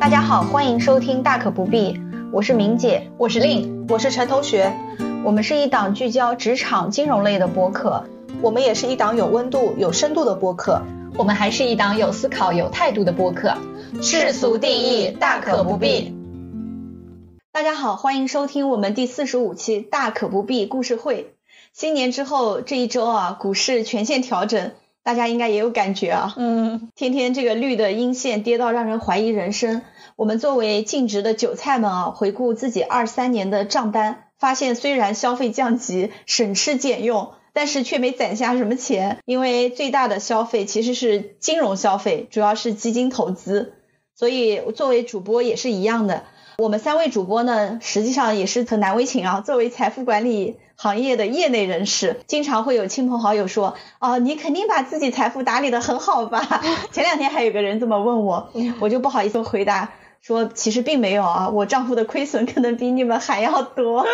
[0.00, 1.92] 大家好，欢迎收听《大可不必》，
[2.32, 4.72] 我是明姐，我是令，我是陈同学。
[5.22, 8.04] 我们是一档聚焦职场金融类的播客，
[8.40, 10.80] 我们也是一档有温度、有深度的播客，
[11.18, 13.54] 我们还是一档有思考、有态度的播客。
[14.00, 16.14] 世俗定义，大可不必。
[17.52, 21.34] 大家好，欢迎收听我们第四十五期《大可不必》故事会。
[21.74, 24.72] 新年之后这一周啊，股市全线调整。
[25.06, 29.82] 大家应该也有感觉啊，嗯，天天这个绿的阴线跌到让人怀疑人生。
[30.16, 43.74] 我们作为净值的韭菜们啊，回顾自己二三年的账单，发现虽然消费降级、省吃俭用，但是却没攒下什么钱，因为最大的消费其实是金融消费，主要是基金投资。
[44.16, 46.24] 所以作为主播也是一样的，
[46.58, 49.40] 我们三位主播呢，实际上也是很难为情啊。
[49.40, 50.56] 作为财富管理。
[50.76, 56.46] 行业的业内人士经常会有亲朋好友说：“哦，你肯定把自己财富打理的很好吧？”
[56.92, 58.50] 前两天还有个人这么问我，
[58.80, 64.06] 我就不好意思回答说：“其实并没有啊，我账户的亏损可能比你们还要多。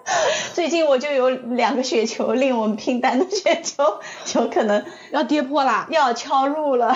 [0.52, 4.00] 最近我就有两个雪球，令我们拼单的雪球
[4.34, 6.94] 有可能要跌破啦，要敲入了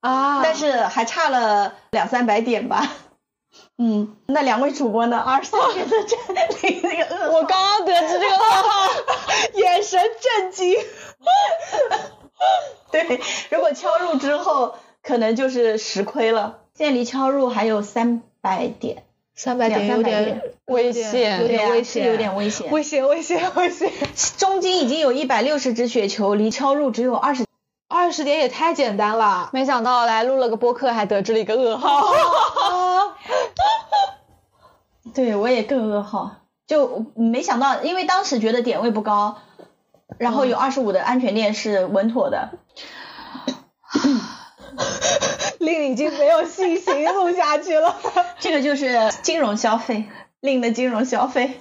[0.00, 0.42] 啊！
[0.42, 2.92] 但是还差了两三百点吧。”
[3.78, 5.18] 嗯，那两位主播呢？
[5.26, 6.16] 二三年的这
[6.82, 8.90] 那个噩我刚刚得知这个噩耗，
[9.54, 10.76] 眼神震惊。
[12.90, 16.60] 对，如果敲入之后，可能就是实亏了。
[16.74, 19.04] 现在离敲入还有三百点，
[19.34, 23.90] 三百点有点危险，有点危险，有点危险，危险，危险，危险。
[24.36, 27.45] 中金已经有一百六十只雪球，离敲入只有二十，
[27.88, 29.50] 二十点也太简单了。
[29.52, 32.02] 没想到来录了个播客，还得知了一个噩耗。
[35.14, 36.32] 对，我也更噩耗，
[36.66, 39.38] 就没想到，因为当时觉得点位不高，
[40.18, 42.50] 然后有二十五的安全链是稳妥的。
[45.58, 47.96] 令已经没有信心录下去了。
[48.38, 50.04] 这个就是金融消费，
[50.40, 51.58] 令的金融消费，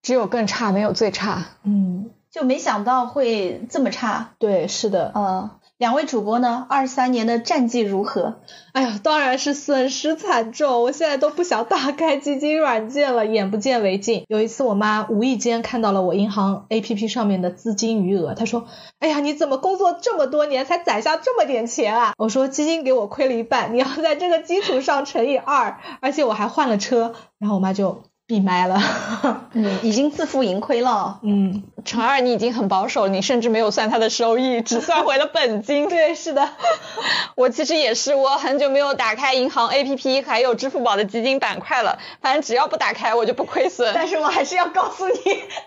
[0.00, 1.44] 只有更差，没有最差。
[1.64, 4.34] 嗯，就没想到会这么差。
[4.40, 5.50] 对，是的，嗯。
[5.76, 6.66] 两位主播呢？
[6.68, 8.40] 二三年的战绩如何？
[8.72, 14.24] 哎呀，当然是损失惨重，我现在都不想打开基金软件了，眼不见为净。
[14.28, 18.66] 有一次，我妈无意间看到了我银行 APP 上面的资金余额，她说
[19.00, 28.04] ：“哎呀，你怎么工作这么多年才攒下这么点钱啊？”我说：“基金给我亏了一半，你要在这个基础上乘以二，而且我还换了车。”然后我妈就。
[28.26, 28.80] 闭麦了，
[29.52, 31.18] 嗯，已经自负盈亏了。
[31.22, 35.88] 嗯，陈二，你已经很保守，你甚至没有算他的收益，只算回了本金。
[35.90, 36.48] 对，是的，
[37.36, 41.98] 我其实也是，我很久没有打开银行 APP，还有支付宝的基金板块了。
[42.22, 43.92] 反正只要不打开，我就不亏损。
[43.94, 45.16] 但是我还是要告诉你，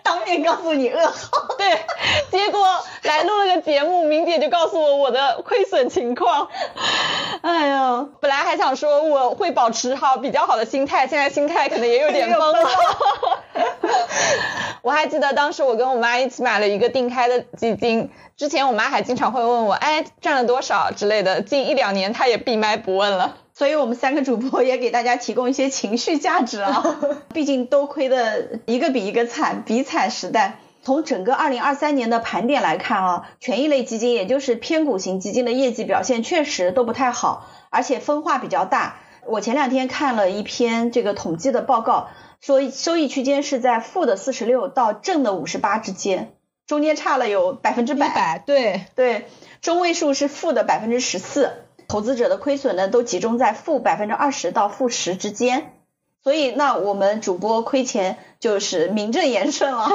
[0.02, 1.54] 当面告诉你噩耗。
[1.56, 1.80] 对，
[2.32, 2.60] 结果
[3.04, 6.48] 来录了个节目，明姐就告诉我我的亏损情况。
[7.42, 12.68] 哎呀，本来还想说我会保持好比较好的心态，现在心态可能也有点 崩了。
[14.82, 23.36] 我还记得当时我跟我妈一起买了一个定开的基金，之前我妈还经常会问我，哎，赚了多少之类的，近一两年她也闭麦不问了。
[23.54, 26.96] 所以我们三个主播也给大家提供一些情绪价值啊，
[27.34, 30.58] 毕竟都亏的一个比一个惨，比惨时代。
[30.82, 38.96] 从整个二零二三年的盘点来看啊，权益类基金，也就是偏股型基金的业绩表现确实都不太好，而且分化比较大。
[39.26, 42.08] 我前两天看了一篇这个统计的报告。
[42.40, 46.34] 说收益区间是在负的四十六到正的五十八之间，
[46.68, 49.26] 中间差了有百分之百，对对，
[49.60, 51.50] 中位数是负的百分之十四，
[51.88, 55.72] 投资者的亏损呢都集中在负百分之二十到负十之间，
[56.22, 59.88] 所以那我们主播亏钱就是名正言顺了。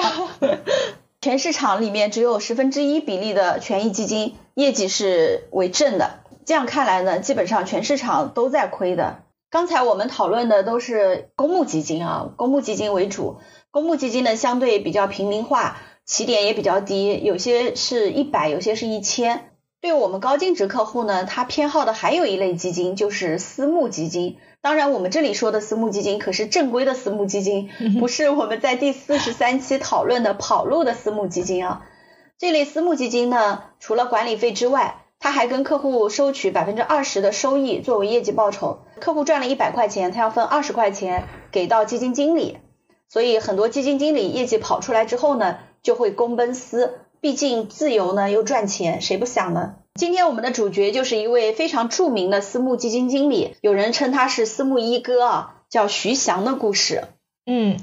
[1.22, 9.24] 全市场里面只有十分之一比例的权益基金业绩是为正的，这样看来呢，基本上全市场都在亏的。
[9.50, 13.38] 刚才我们讨论的都是公募基金啊，公募基金为主。
[13.72, 19.52] 公募基金呢相对比较平民化，起点也比较低，有些是一百，有些是一千。
[19.80, 24.38] 对我们高净值客户呢，他偏好的还有一类基金，就是私募基金。
[24.64, 27.70] 当然，我们这里说的私募基金可是正规的私募基金，
[28.00, 31.86] 不是我们在第四十三期讨论的跑路的私募基金啊。
[32.38, 42.60] 这类私募基金呢，除了管理费之外，他还跟客户收取百分之二十的收益作为业绩报酬，客户赚了一百块钱，他要分二十块钱给到基金经理，
[43.10, 49.76] 所以很多基金经理业绩跑出来之后呢，就会公奔私，毕竟自由呢又赚钱，谁不想呢？
[50.00, 57.04] 今天我们的主角就是一位非常著名的私募基金经理，有人称他是私募一哥啊，叫徐翔的故事。
[57.46, 57.78] 嗯。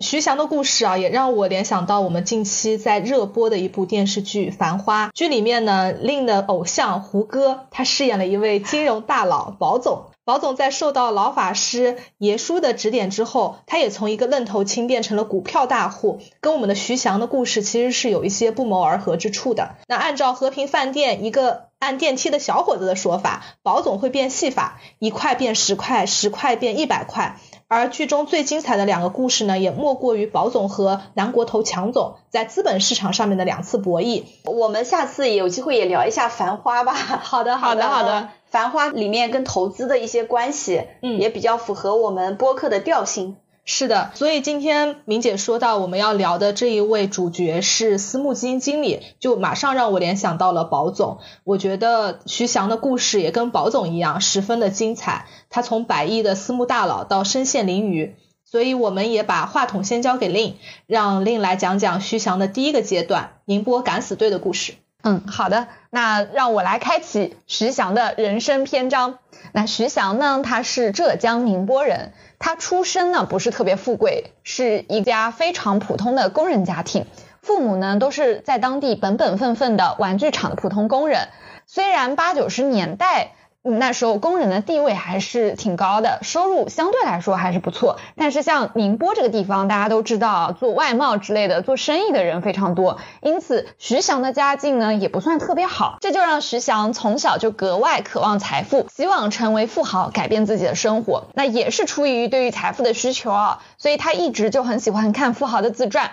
[0.00, 5.08] 徐翔的故事啊，也让我联想到我们近期在热播的一部电视剧《繁花》。
[5.12, 10.10] 剧里面呢，令的偶像胡歌，他饰演了一位金融大佬宝总。
[10.28, 19.76] 宝总在受到老法师爷叔的指点之后，他也从一个愣头青变成了股票大户，跟我们的徐翔的故事其实是有一些不谋而合之处的。
[19.86, 27.40] 那按照和平饭店一个按电梯的小伙子的说法，宝总会变戏法，一块变十块，十块变一百块。
[27.68, 34.24] 而剧中最精彩的两个故事呢，也莫过于保总和南国投强总在资本市场上面的两次博弈。
[34.44, 36.94] 我们下次有机会也聊一下《繁花》吧。
[37.22, 38.30] 好的，好的， 好的。
[38.50, 43.36] 繁花里面跟投资的一些关系，嗯，也比较符合我们播客的调性。
[43.70, 51.18] 是的，所以今天明姐说到我们要聊的这一位主角是私募基金经理，就马上让我联想到了宝总。
[51.44, 55.26] 我觉得徐翔的故事也跟宝总一样，十分的精彩。
[55.50, 60.56] 他从百亿的私募大佬到身陷囹圄，所以我们也把话筒先交给令，
[60.86, 64.76] 让令来讲讲徐翔的第一个阶段——宁波敢死队的故事。
[65.04, 69.18] 嗯，好的，那让我来开启徐翔的人生篇章。
[69.52, 77.06] 那徐翔呢，他是浙江宁波人，他出身呢不是特别富贵，是一家非常普通的工人家庭，
[77.40, 81.28] 父母呢都是在当地本本分分的玩具厂的普通工人。
[81.66, 83.32] 虽然八九十年代。
[83.76, 87.98] 那时候工人的地位还是挺高的，收入相对来说还是不错。
[88.16, 101.28] 但是像宁波这个地方，大家都知道做外贸之类的、做生意的人非常多，因此徐翔的家境呢也不算特别好，这就让徐翔从小就格外渴望财富，希望成为富豪，改变自己的生活。
[101.34, 106.10] 那也是出于对于财富的需求啊，所以他一直就很喜欢看富豪的自传。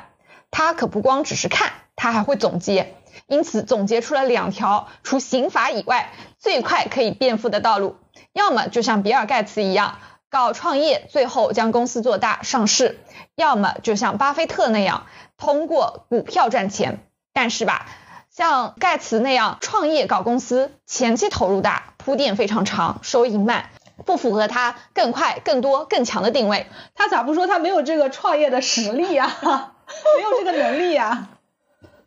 [0.52, 2.94] 他可不光只是看，他还会总结。
[3.28, 7.98] 因此总结出了两条除刑法以外最快可以变富的道路，
[8.34, 12.96] 要么就像比尔盖茨一样搞创业，最后将公司做大上市；
[13.36, 15.06] 要么就像巴菲特那样
[15.38, 17.00] 通过股票赚钱。
[17.34, 17.88] 但是吧，
[18.30, 23.70] 像盖茨那样创业搞公司，前期投入大，铺垫非常长，收益慢，
[24.06, 26.68] 不符合他更快、更多、更强的定位。
[26.94, 29.36] 他咋不说他没有这个创业的实力呀？
[30.18, 31.30] 没有这个能力呀？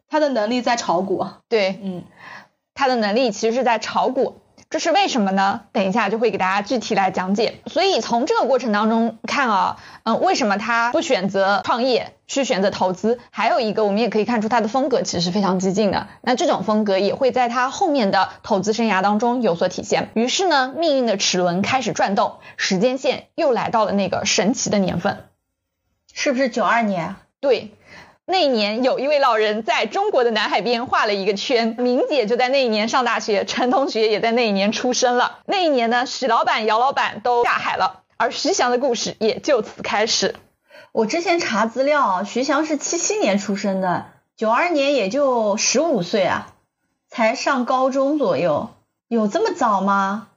[0.09, 2.05] 他的能力在炒股，对，嗯，
[2.75, 4.41] 他的能力其实是在炒股，
[4.71, 5.63] 这是为什么呢？
[5.73, 7.61] 等一下就会给大家具体来讲解。
[7.67, 13.19] 所以从这个过程当中看啊，嗯，为什么他不选择创业，去选择投资？
[13.31, 16.09] 还有一个，我们也可以看出他的风格其实是非常激进的。
[16.23, 20.11] 那这种风格也会在他后面的投资生涯当中有所体现。
[20.15, 25.29] 于是呢，命运的齿轮开始转动，时间线又来到了那个神奇的年份，
[26.13, 27.17] 是不是九二年？
[27.41, 27.73] 对。
[28.31, 31.75] 那年，有一位老人在中国的南海边画了一个圈。
[31.79, 35.39] 明姐就在那一年上大学，陈同学也在那一年出生了。
[35.47, 40.35] 那一年呢，许老板、姚老板都下海了，而徐翔的故事也就此开始。
[40.93, 46.49] 我之前查资料，徐翔是七七年出生的，九二年也就十五岁啊，
[47.09, 48.69] 才上高中左右，
[49.09, 50.29] 有这么早吗？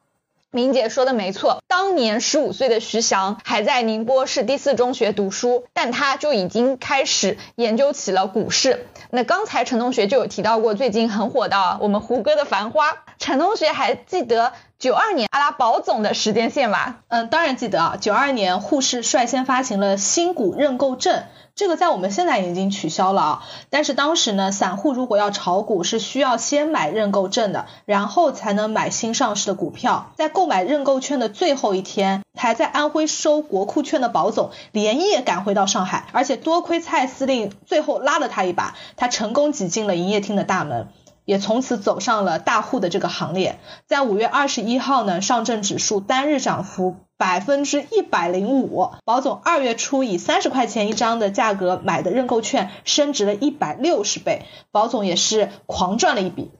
[0.53, 8.85] 明姐说的没错，当年十五岁的徐翔还在宁波市第四中学读书，但他就已经开始研究起了股市。
[9.11, 16.97] 那刚才陈同学就有提到过，最近很火的我们胡歌的《繁花》，陈同学还记得九二年阿拉宝总的时间线吧？
[17.07, 21.23] 嗯，当然记得啊，九二年沪市率先发行了新股认购证。
[21.61, 30.11] 这个在我们现在已经取消了啊，但是当时呢，散户如果要炒股是需要先买认购证的，然后才能买新上市的股票。
[30.15, 40.87] 在购买认购券的最后一天，还在安徽收国库券的保总连夜赶回到上海，而且多亏蔡司令最后拉了他一把，他成功挤进了营业厅的大门。
[41.25, 43.59] 也从此走上了大户的这个行列。
[43.85, 48.91] 在五月二十一号呢，上证指数单日涨幅百分之一百零五。
[49.05, 56.51] 保总二月初以三十块钱一张的价格买的认购券，升值了一百六十倍，保总也是狂赚了一笔。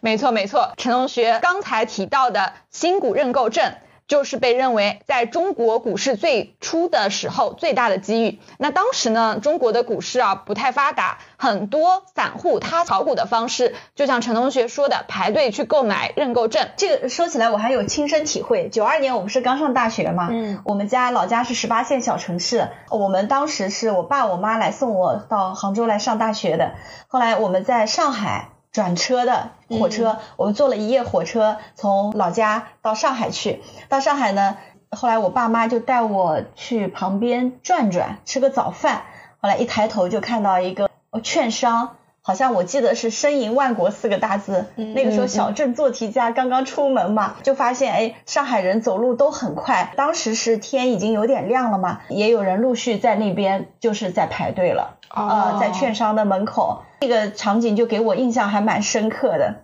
[0.00, 3.74] 没错没错，陈同学刚才提到的新股认购证。
[4.06, 8.38] 就是被认为在中国股市最初的时候最大的机遇。
[8.58, 16.68] 那当时呢，中国的股市啊不太发达，很多散户他炒股的方式，就像陈同学说的，排队去购买认购证。
[16.76, 18.68] 这个说起来我还有亲身体会。
[18.68, 26.74] 九二年我不是刚上大学嘛，嗯，我们家老家是十八线小城市，我们当时是我爸我妈来送我到杭州来上大学的。
[27.08, 28.53] 后来我们在上海。
[28.74, 33.62] 转车的火车，我们坐了一夜火车，从老家到上海去。
[33.88, 34.56] 到上海呢，
[34.90, 39.04] 后来我爸妈就带我去旁边转转，吃个早饭。
[39.40, 40.90] 后来一抬头就看到一个
[41.22, 44.66] 券商好像我记得是“申银万国”四个大字。
[44.74, 49.92] 那个时候小镇做题家刚刚出门嘛，就发现哎，上海人走路都很快。
[49.96, 54.96] 当时是天已经有点亮了嘛，也有人陆续在那边就是在排队了。
[55.14, 59.56] 呃，在券商的门口，那个场景就给我印象还蛮深刻的。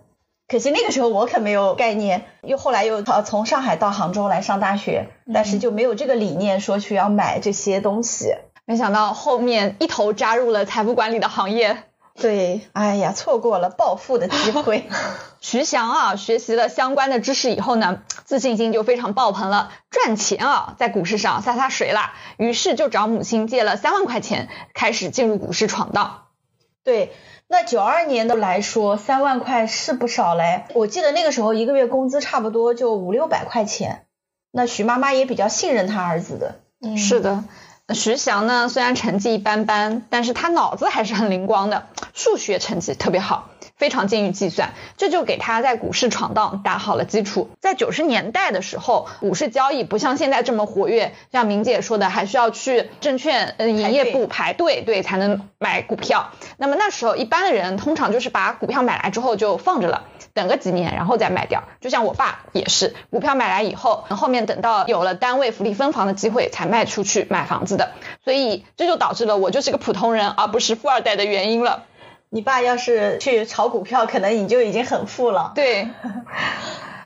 [0.47, 8.35] 可惜那个时候我可没有概念，又后来又呃从上海到杭州来上大学，但是就没有这个理念说去要买这些东西。
[8.65, 11.83] 没想到后面一头扎入了财富管理的行业。
[12.13, 14.89] 对，哎呀，错过了暴富的机会。
[15.39, 22.11] 徐翔啊，学习了相关的知识以后呢，自信心就非常爆棚了，赚钱啊，在股市上洒洒水了。
[22.37, 26.23] 于是就找母亲借了三万块钱，开始进入股市闯荡。
[26.83, 27.13] 对。
[27.51, 30.63] 那九二年的来说，三万块是不少嘞。
[30.73, 34.05] 我记得那个时候一个月工资差不多就五六百块钱。
[34.53, 36.55] 那徐妈妈也比较信任他儿子的。
[36.81, 37.43] 嗯，是的。
[37.93, 43.49] 徐翔呢，虽然成绩一般般，但是他脑子还是很灵光的，数学成绩特别好。
[43.81, 47.49] 非常精于计算，这就给他在股市闯荡打好了基础。
[47.59, 56.29] 在九十年代的时候，股市交易不像现在这么活跃，像明姐说的，还需要去证券嗯营业部排队，对才能买股票。
[56.57, 60.03] 那么那时候一般的人通常就是把股票买来之后就放着了，
[60.35, 61.63] 等个几年然后再卖掉。
[61.79, 67.93] 就像我爸也是，股票买来以后，后面等到有了单位福利分房的机会才卖出去买房子的。
[68.23, 71.85] 所以这就导致了我就是个普通人而不是富二代的原因了。
[72.33, 75.51] 你爸要是去炒股票，可能你就已经很富了。
[75.53, 75.89] 对，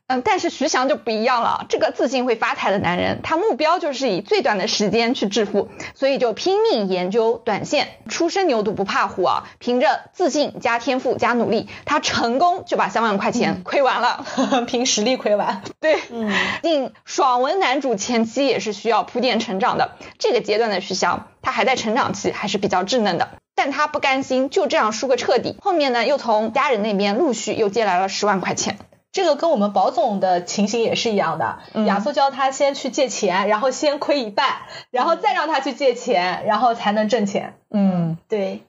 [0.05, 14.23] 嗯，但是徐翔就不一样了，这个自信会发财的男人，他目标就是以最短的时间去致富，所以就拼命研究短线，初生牛犊不怕虎啊，凭着自信加天赋加努力，他成功就把三万块钱亏完了，
[14.69, 15.63] 凭实力亏完。
[15.79, 23.29] 对，嗯，进爽文男主前期也是需要铺垫成长的，这个阶段的徐翔，他还在成长期，还是比较稚嫩的。
[23.55, 28.77] 但他不甘心就这样输个彻底，后面呢又从家人那边陆续又借来了十万块钱，
[29.11, 31.59] 这个跟我们保总的情形也是一样的。
[31.85, 34.47] 亚苏教他先去借钱，然后先亏一半，
[34.91, 37.57] 然后再让他去借钱，然后才能挣钱。
[37.71, 38.63] 嗯，对。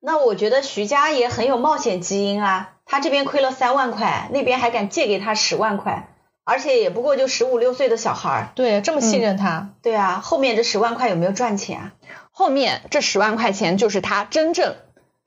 [0.00, 6.10] 那我觉得徐家也很有冒险基因啊，他这边亏了三万块，那边还敢借给他十万块，
[6.44, 8.48] 而且也不过就十五六岁的小孩儿。
[8.54, 9.70] 对，这么信任他。
[9.82, 11.92] 对啊，后面这十万块有没有赚钱啊？
[12.38, 14.76] 后面这十万块钱就是他真正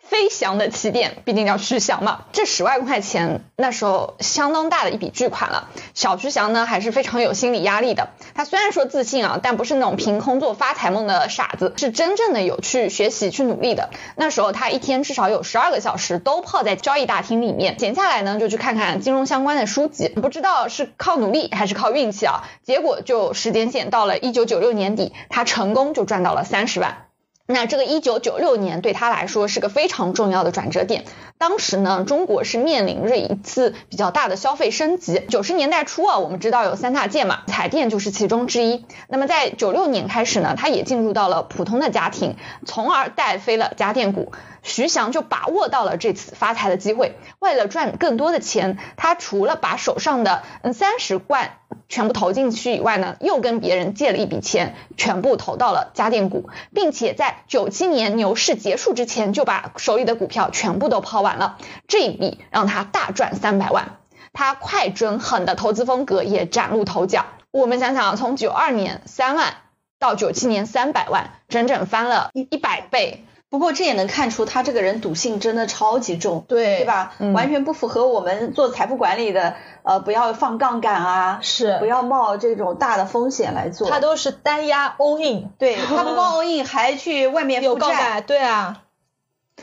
[0.10, 2.22] 飞翔的起点，毕竟叫徐翔嘛。
[2.34, 5.70] 这十万块钱那时候相当大的一笔巨款了。
[5.94, 8.10] 小徐翔呢还是非常有心理压力的。
[8.34, 13.92] 他虽然说自信啊，但不是那种凭空做发财梦的傻子，是真正的有去学习去努力的。
[14.16, 20.10] 那时候他一天至少有十二个小时都泡在交易大厅里面，闲下来呢就去看看金融相关的书籍。
[20.10, 27.09] 不知道是靠努力还是靠运气啊，结果就时间线到了一九九六年底，他成功就赚到了三十万。
[27.52, 31.04] 那这个一九九六年对他来说是个非常重要的转折点。
[31.40, 35.20] 当时呢，中国是面临着一次比较大的消费升级。
[35.30, 38.86] 九十年代初啊，我们知道有三大件嘛，彩电就是其中之一。
[39.08, 42.36] 那么在九六年开始呢，它也进入到了普通的家庭，
[42.68, 44.32] 从而带飞了家电股。
[44.64, 63.98] 徐翔就把握到了这次发财的机会，为了赚更多的钱，他除了把手上的嗯三十万全部投进去以外呢，又跟别人借了一笔钱，全部投到了家电股，并且在九七年牛市结束之前就把手里的股票全部都抛完了，这一笔让他大赚三百万。
[64.32, 67.26] 他快准狠的投资风格也崭露头角。
[67.52, 69.56] 我们想想，从九二年三万
[69.98, 73.26] 到九七年三百万，整整翻了一一百倍。
[73.50, 77.16] 不过这也能看出他这个人赌性真的超级重，对对吧？
[77.34, 83.90] 完全不符合我们做财富管理的，呃，不要放杠杆啊，是不要冒这种大的风险来做。
[83.90, 88.84] 他都是单押 all in，对他不光 all in 还去外面有杠杆，对啊，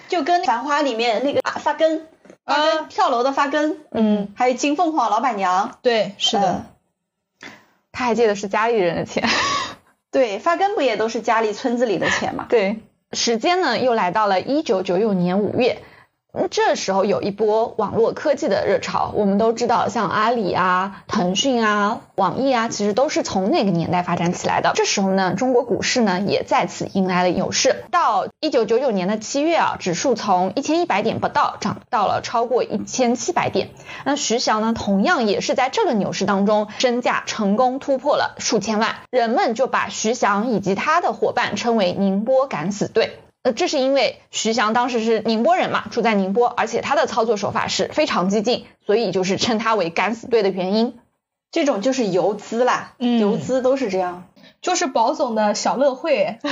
[0.08, 2.08] 就跟繁花里面那个发根，
[2.44, 6.64] 发根跳楼的发根，嗯，还有金凤凰老板娘，对，是的，
[7.92, 9.28] 他还借的是家里人的钱，
[10.10, 12.46] 对，发根不也都是家里村子里的钱吗？
[12.48, 12.80] 对。
[13.16, 15.78] 时间呢，又来到了一九九六年五月。
[16.50, 24.72] 这时候有一波网络科技的热潮，我们都知道，像阿里啊、腾讯啊、网易啊，其实都是从那个年代发展起来的。
[24.74, 27.84] 这时候呢，中国股市呢也再次迎来了牛市。
[27.90, 33.70] 到一九九九年的七月啊，指数从一千一百点不到涨到了超过一千七百点。
[34.04, 43.18] 那徐翔呢，同样也是在这个牛市当中，身价成功突破了数千万，人们就把徐翔以及他的伙伴称为“宁波敢死队”。
[43.46, 50.98] 呃，这是因为徐翔当时是宁波人嘛，住在宁波，而且他的操作手法是非常激进，所以就是称他为敢死队的原因。
[51.52, 54.24] 这种就是游资啦，嗯游资都是这样。
[54.60, 56.40] 就是宝总的小乐会。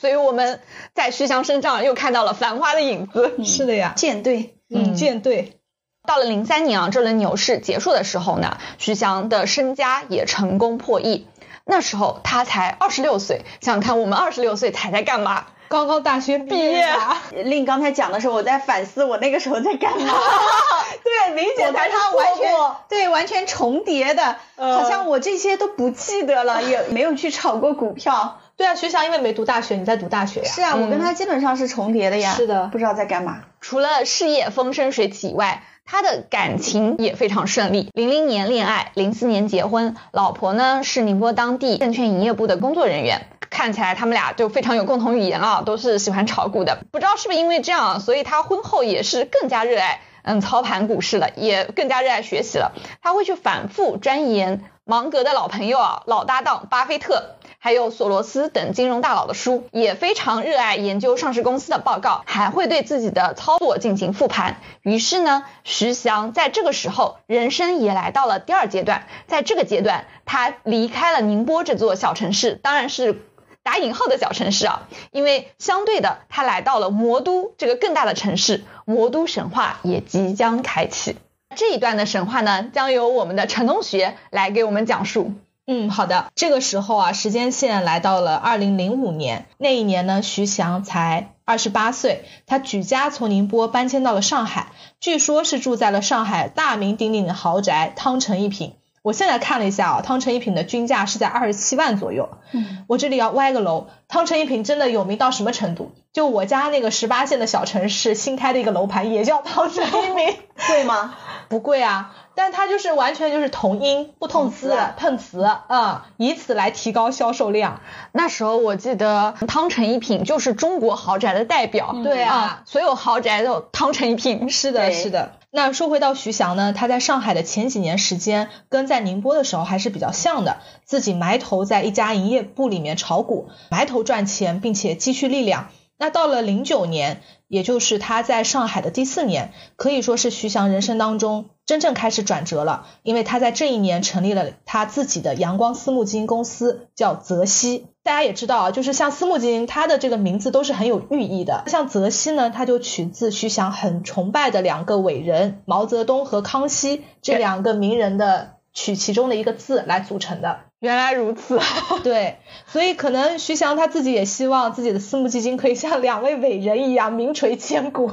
[0.00, 0.58] 所以我们
[0.94, 3.36] 在徐翔身上又看到了繁花的影子。
[3.44, 5.60] 是的呀，舰队，嗯，舰队。
[6.04, 11.28] 到了零三年啊，这轮牛市结束的时候呢，徐翔的身家也成功破亿。
[11.64, 15.46] 那时候他才二十六岁，想想看我们二十六岁才在干嘛？
[15.68, 20.14] 刚刚大学毕业呀， 令刚才讲的时候，我在反思我那个时候在干嘛。
[21.02, 22.52] 对，理解我才它它完全
[22.90, 28.40] 对完全重叠的，嗯好像我这些都不记得了，也没有去炒过股票。
[28.54, 30.52] 对啊，学校因为没读大学，你在读大学呀？
[30.52, 32.34] 是啊，我跟他基本上是重叠的呀。
[32.34, 33.38] 是的不知道在干嘛。
[33.62, 37.90] 除了事业风生水起以外，他的感情也非常顺利。
[37.92, 43.26] 零零年恋爱，零四年结婚，老婆呢是宁波当地证券营业部的工作人员。
[43.50, 46.78] 看起来他们俩就非常有共同语言啊，都是喜欢炒股的。
[46.90, 52.72] 不知道是不是因为这样，所以他婚后也是更加热爱嗯操盘股市了，也更加热爱学习了。
[53.02, 57.36] 他会去反复钻研芒格的老朋友啊、老搭档巴菲特。
[57.64, 64.56] 还有索罗斯等金融大佬的书，也非常热爱研究上市公司的报告，还会对自己的操作进行复盘。
[64.82, 69.06] 于是呢，徐翔在这个时候，人生也来到了第二阶段。
[69.28, 73.22] 在这个阶段，他离开了宁波这座小城市，当然是
[73.62, 81.14] 打引号的小城市啊，因为相对的，他来到了魔都这个更大的城市，魔都神话也即将开启。
[81.54, 85.30] 这一段的神话呢，将由我们的陈同学来给我们讲述。
[85.74, 86.30] 嗯，好的。
[86.34, 98.74] 这个时候啊，时间线来到了二零零五年，那一年呢，徐翔才二十八岁，他举家从宁波搬迁到了上海，据说是住在了上海大名鼎鼎的豪宅汤臣一品。
[99.02, 102.28] 我现在看了一下啊，汤臣一品的均价是在二十七万左右。
[102.52, 105.90] 嗯，我这里要歪个楼，汤臣一品真的有名到什么程度？
[106.12, 110.36] 就我家那个十八线的小城市新开的一个楼盘，也叫汤臣一品。
[110.68, 111.14] 贵吗？
[111.48, 117.80] 不贵啊，但它就是完全就是同音不同字碰瓷啊碰瓷啊、以此来提高销售量。
[118.12, 124.48] 那时候我记得汤臣一品就是中国豪宅的代表，对啊啊，所有豪宅都汤臣一品。
[124.48, 125.32] 是的，是的。
[125.54, 135.68] 那说回到徐翔呢，他在上海的前几年时间，跟在宁波的时候还是比较像的，自己埋头在一家营业部里面炒股，埋头赚钱，并且积蓄力量。
[135.98, 147.88] 那到了零九年，也就是他在上海的第四年，可以说是徐翔人生当中真正开始转折了，因为他在这一年成立了他自己的阳光私募基金公司，叫泽熙。
[148.04, 151.62] 大家也知道啊，就是像私募基金，它的这个名字都是很有寓意的。
[151.68, 160.60] 像泽熙呢，它就取自徐翔很崇拜的两个伟人毛泽东和康熙这两个名人的取其中的一个字来组成的。
[160.80, 161.60] 原来如此，
[162.02, 168.10] 对，所以可能徐翔他自己也希望自己的私募基金可以像两位伟人一样名垂千古。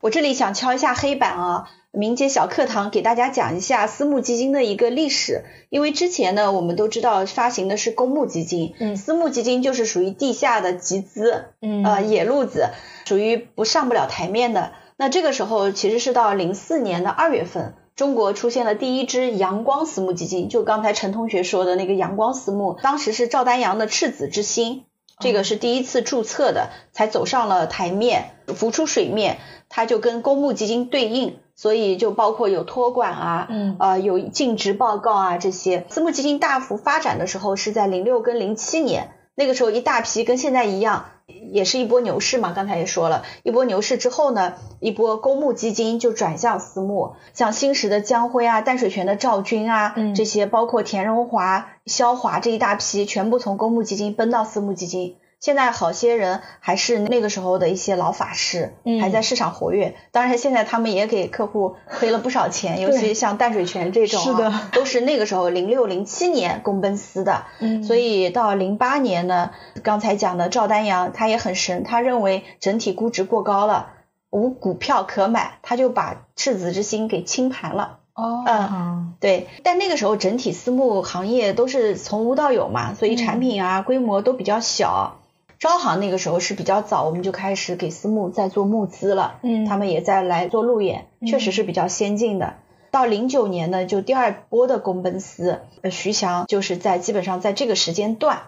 [0.00, 5.44] 我这里想敲一下黑板啊，明姐小课堂给大家讲一下私募基金的一个历史。
[5.70, 12.68] 因为之前呢，我们都知道发行的是公募基金，嗯私募基金就是属于地下的集资，嗯呃，野路子，
[13.06, 14.72] 属于不上不了台面的。
[14.98, 24.84] 那这个时候其实是到零四年的二月份，中国出现了第一支阳光私募基金，就刚才陈同学说的那个阳光私募，当时是赵丹阳的赤子之心，
[25.18, 29.38] 这个是第一次注册的，才走上了台面，浮出水面，
[29.70, 31.38] 它就跟公募基金对应。
[31.58, 35.86] 所以就包括有托管啊，嗯呃，有尽职报告啊这些。
[35.90, 42.52] 私募基金大幅发展的时候是在零六跟零七年，那个时候一大批跟现在一样，也是一波牛市嘛。
[42.52, 55.16] 刚才也说了，一波牛市之后呢，一波公募基金就转向私募，像新时的江辉啊、淡水泉的赵军啊，嗯这些包括田荣华、肖华这一大批，全部从公募基金奔到私募基金。
[55.40, 59.94] 现在好些人还是那个时候的一些老法师，嗯还在市场活跃。
[60.10, 67.44] 当然，现在他们也给客户亏了不少钱， 尤其像淡水泉这种、啊，是的都是那个时候零六零七年公奔私的。
[67.60, 69.52] 嗯所以到零八年呢，
[69.84, 73.92] 刚才讲的赵丹阳他也很神，他认为整体估值过高了，
[74.30, 78.00] 无股票可买，他就把赤子之心给清盘了。
[78.14, 85.20] 哦嗯对，但那个时候整体私募行业都是从无到有嘛，所以产品啊、规模都比较小。
[85.58, 92.54] 招行那个时候是比较早，我们就开始给私募在做募资了，嗯他们也在来做路演，确实是比较先进的。
[92.90, 98.42] 到零九年呢，就第二波的公奔私，呃，徐翔就是在基本上在这个时间段，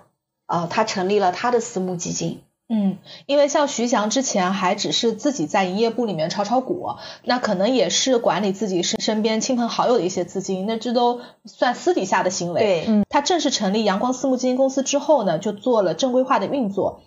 [0.47, 2.43] 啊、他成立了他的私募基金。
[2.73, 6.91] 嗯，因为像徐翔之前还只是自己在营业部里面炒炒股，
[7.25, 12.61] 那可能也是管理自己身身边亲朋好友的一些资金，那这都算私底下的行为。
[12.61, 17.03] 对，嗯，他正式成立阳光私募基金公司之后呢，就做了正规化的运作。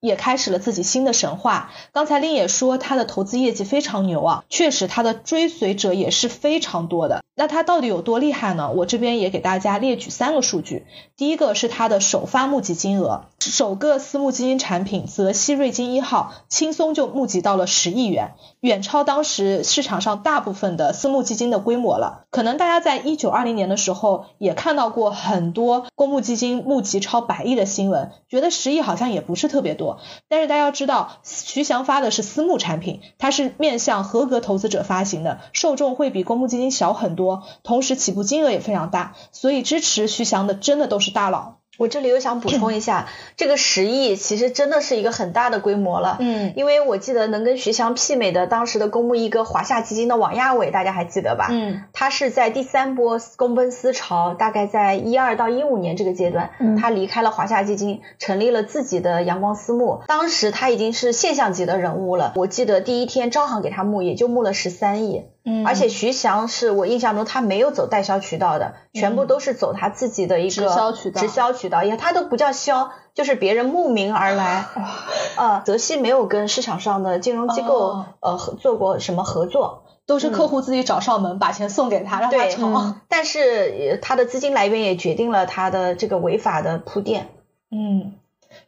[0.00, 1.70] 也开始了自己新的神话。
[1.92, 7.22] 刚才令也说他的投资业绩非常牛啊，确实他的追随者也是非常多的。
[7.34, 8.72] 那他到底有多厉害呢？
[8.72, 10.86] 我这边也给大家列举三个数据。
[11.16, 22.24] 第一个是他的首发募集金额，首个私募基金产品泽熙瑞金一号轻松就募集到了十亿元，远超当时市场上大部分的私募基金的规模了。
[22.30, 29.87] 可能大家在一九二零年的时候也看到过很多公募基金募集超百亿的新闻，觉得十亿好像也不是特别多。
[30.28, 37.44] 但是大家要知道，徐翔发的是私募产品，它是面向合格投资者发行的，受众会比公募基金小很多。
[37.62, 41.54] 同时起步金额也非常大，所以支持徐翔的真的都是大佬。
[41.78, 46.18] 我这里又想补充一下， 这个十亿其实真的是一个很大的规模了。
[46.20, 51.48] 嗯，因为我记得能跟徐翔媲美的当时的公募一哥华夏基金的王亚伟，大家还记得吧？
[51.52, 60.02] 嗯，他是在第三波公奔私潮，大概在一二到一五年这个阶段，他离开了华夏基金，成立了自己的阳光私募。
[60.08, 62.32] 当时他已经是现象级的人物了。
[62.34, 65.26] 我记得第一天招行给他募，也就募了十三亿。
[65.48, 71.20] 嗯，而且徐翔是我印象中他没有走代销渠道的，全部都是走他自己的一个直销渠道。
[71.20, 74.66] 直销渠道，也他都不叫销，就是别人慕名而来。
[75.38, 82.94] 呃，泽熙没有跟市场上的金融机构呃合做过什么合作，都是客户自己找上门，把钱送给他，让他炒。
[83.08, 87.28] 但是他的资金来源也决定了他的这个违法的铺垫。
[87.70, 88.12] 嗯。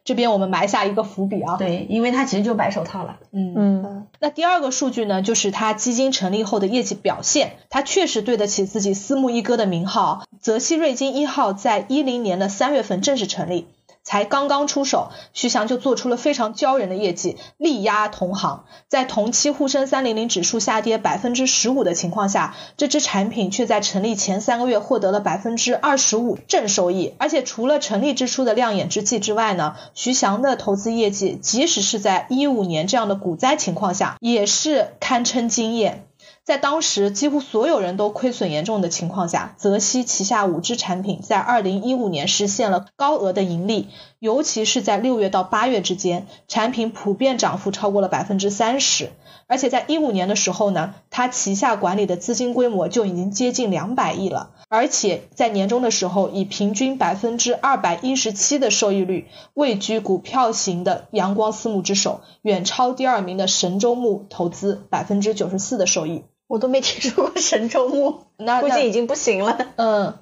[0.03, 3.17] 这边我们埋下一个伏笔啊，对，因为它其实就白手套了。
[3.31, 4.07] 嗯嗯。
[4.19, 10.23] 那第二个数据呢，就是它基金成立后的业绩表现，它确实对得起自己私募一哥的名号。
[10.39, 13.67] 泽熙瑞金一号在一零年的三月份正式成立。
[14.03, 18.65] 才刚刚出手，徐翔就做出了非常骄人的业绩，力压同行。
[18.87, 27.13] 在同期沪深三零零指数下跌百分之十五的情况下，这支产品却在成立前三个月获得了百分之二十五正收益。
[27.19, 36.05] 而且除了成立之初的亮眼之际之外呢，徐翔的投资业绩，即使是在一五年这样的股灾情况下，也是堪称惊艳。
[36.43, 43.89] 在当时几乎所有人都亏损严重的情况下，泽熙旗下五只产品在二零一五年实现了高额的盈利，
[44.21, 49.09] 尤其是在六月到八月之间，产品普遍涨幅超过了百分之三十。
[49.47, 66.25] 而且在一五年的时候呢，它旗下管理的资金规模就已经接近两百亿了，而且在年终的时候，以平均百分之二百一十七的收益率位居股票型的阳光私募之首，远超第二名的神州牧投资百分之九十四的收益。
[66.47, 69.57] 我都没听说过神州牧，那估计已经不行了。
[69.77, 70.13] 嗯，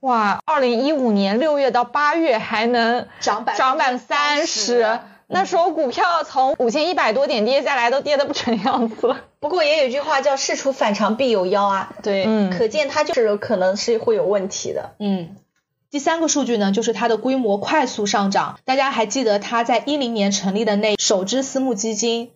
[0.00, 9.20] 哇，二零一五年六月到八月还能涨百涨百三十，那时候股票从五千一百多点跌下来，都跌得不成样子了。
[9.40, 14.94] 不过也有一句话叫事出反常必有妖啊，对，嗯，可见它就是可能是会有问题的。
[14.98, 15.36] 嗯，
[15.90, 18.58] 第三个数据呢，就是它的规模快速上涨。
[18.64, 22.30] 大家还记得它在一零年成立的那首支私募基金？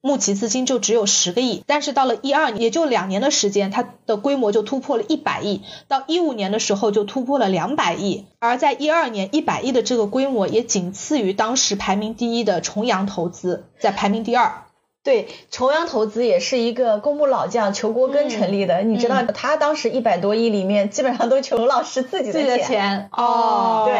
[0.00, 5.62] 募集资金就只有十个亿，但是到了一二年，也就两年的时间，它的规模就突破了一百亿。
[5.88, 14.62] 到一五年的时候就突破了两百亿，而在一二年一百亿的这个规模也仅次于当时排名第一的重阳投资，在排名第二。
[15.02, 23.96] 对，重阳投资也是一个公募老将裘国根成立的，你知道他当时一百多亿里面基本上都裘老师自己的钱哦，对，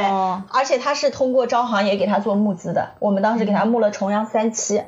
[0.52, 4.82] 而且他是通过招行也给他做募资的，我们当时给他募了重阳三期。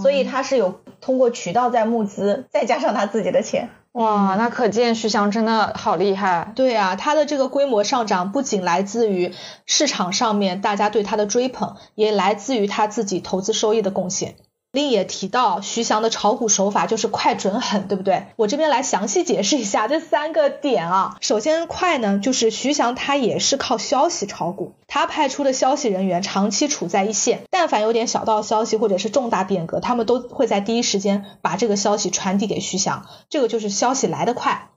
[0.00, 3.70] 所以他是有通过渠道在募资，再加上他自己的钱。
[3.92, 6.52] 哇，那可见徐翔真的好厉害。
[6.54, 9.34] 对啊，他的这个规模上涨不仅来自于
[9.66, 14.36] 市场上面大家对他的追捧，也来自于他自己投资收益的贡献。
[14.78, 18.26] 另也提到徐翔的炒股手法就是快准狠，对不对？
[18.36, 21.16] 我这边来详细解释一下这三个点啊。
[21.20, 34.68] 首先快呢，就是徐翔他也是靠消息炒股，他派出的消息人员长期处在一线，但凡有点小道消息或者是重大变革，他们都会在第一时间把这个消息传递给徐翔，这个就是消息来得快。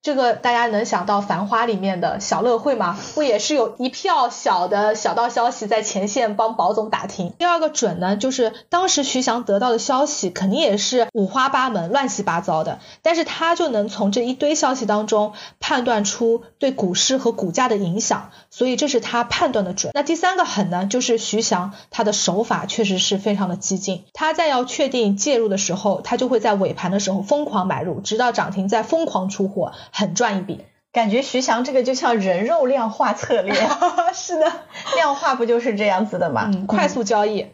[0.00, 2.96] 这个大家能想到《繁花》里面的小乐会吗？
[3.16, 7.32] 不也是有一票小的小道消息在前线帮保总打听？
[7.36, 19.90] 第二个准呢，就是当时徐翔得到的消息肯定也是五花八门、乱七八糟的，但是他就能从这一堆消息当中判断出对股市和股价的影响，所以这是他判断的准。
[19.94, 29.72] 那第三个狠呢，就是徐翔他的手法确实是非常的激进，他在要确定介入的时候，他就会在尾盘的时候疯狂买入，直到涨停再疯狂出货。
[29.92, 33.54] 狠赚一笔，感觉徐翔这个就像人肉量化策略，
[34.14, 34.52] 是的，
[34.94, 36.50] 量化不就是这样子的吗？
[36.66, 37.46] 快速交易，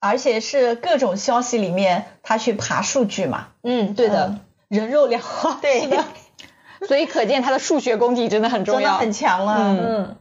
[0.00, 3.48] 而且是各种消息里面他去爬数据嘛。
[3.62, 6.04] 嗯，对的，人肉量化，对的，
[6.86, 9.56] 所以可见他的数学功底真的很重要，真的很强了。
[9.58, 10.16] 嗯，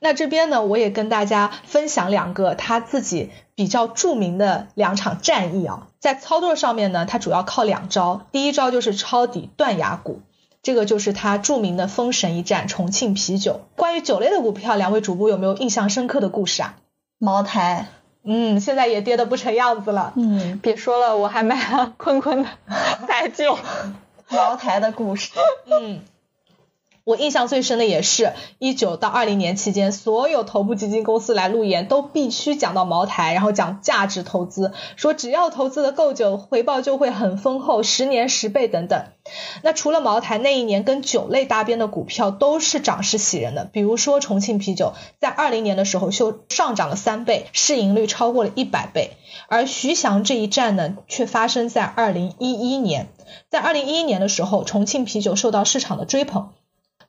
[0.00, 5.88] 那这边呢，我也跟大家分享两个他自己比较著名的两场战役啊。
[6.00, 10.20] 在操作上面呢，他主要靠两招，第一招就是抄底断崖谷，
[10.64, 13.60] 这个就是他著名的封神一战重庆啤酒。
[13.76, 16.74] 关于酒类的股票，两位主播有没有印象深刻的故事啊？
[17.18, 17.88] 茅台，
[18.24, 20.14] 嗯，现在也跌得不成样子了。
[20.16, 22.48] 嗯，别说了，我还买了坤坤的
[23.06, 23.56] 白酒。
[24.30, 25.30] 茅台的故事，
[25.70, 26.00] 嗯。
[27.04, 39.04] 我印象最深的也是一九到二零年期间，所有头部基金公司来路演都必须讲到茅台，然后讲价值投资，说只要投资的够久，回报就会很丰厚，十年十倍等等。
[39.62, 49.10] 那除了茅台，那一年跟酒类搭边的股票都是涨势喜人的，比如说重庆啤酒，在二零年的时候就上涨了三倍，市盈率超过了一百倍。
[49.48, 53.08] 而徐翔这一战呢，却发生在二零一一年，
[53.50, 56.48] 在二零一一年的时候，重庆啤酒受到市场的追捧。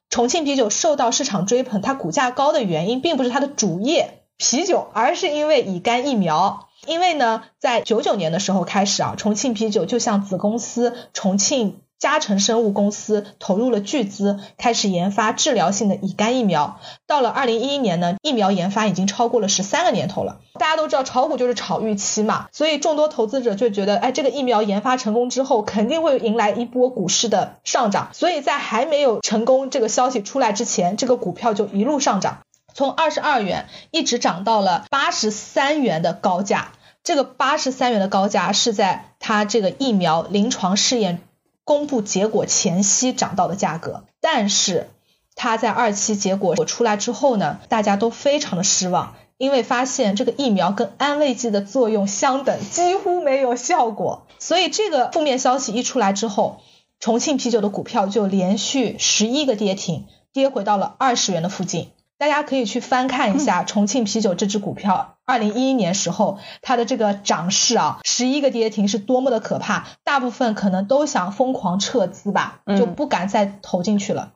[0.09, 6.67] 重庆啤酒受到市场追捧，它股价高的原因并不是它的主业啤酒，而是因为乙肝疫苗。
[6.87, 11.81] 因为呢，在九九年的时候开始啊，重庆啤酒就向子公司重庆。
[11.97, 16.79] 嘉诚生物公司投入了巨资，开始研发治疗性的乙肝疫苗。
[17.07, 20.39] 到了二零一一年呢，疫苗研发已经超过了十三个年头了。
[20.59, 28.09] 大家都知道炒股就是炒预期嘛，所以众多投资者就觉得，哎，这个疫苗研发成功之后，肯定会迎来一波股市的上涨。
[28.13, 32.39] 所以在还没有成功这个消息出来之前，这个股票就一路上涨，
[32.73, 36.73] 从二十二元一直涨到了八十三元的高价。
[37.03, 41.21] 这个八十三元的高价是在它这个疫苗临床试验。
[41.65, 44.89] 公布结果前夕涨到的价格，但是
[45.35, 54.27] 它在二期结果出来之后呢，大家都非常的失望，因为发现这个疫苗跟安慰剂的作用相等，几乎没有效果。
[54.37, 56.61] 所以这个负面消息一出来之后，
[56.99, 61.89] 重庆啤酒的股票就连续十一个跌停，跌回到了二十元的附近。
[62.17, 74.33] 大家可以去翻看一下重庆啤酒这只股票，二零一一年时候它的这个涨势啊，十一个跌停是多么的可怕，大部分可能都想疯狂撤资吧，就不敢再投进去了。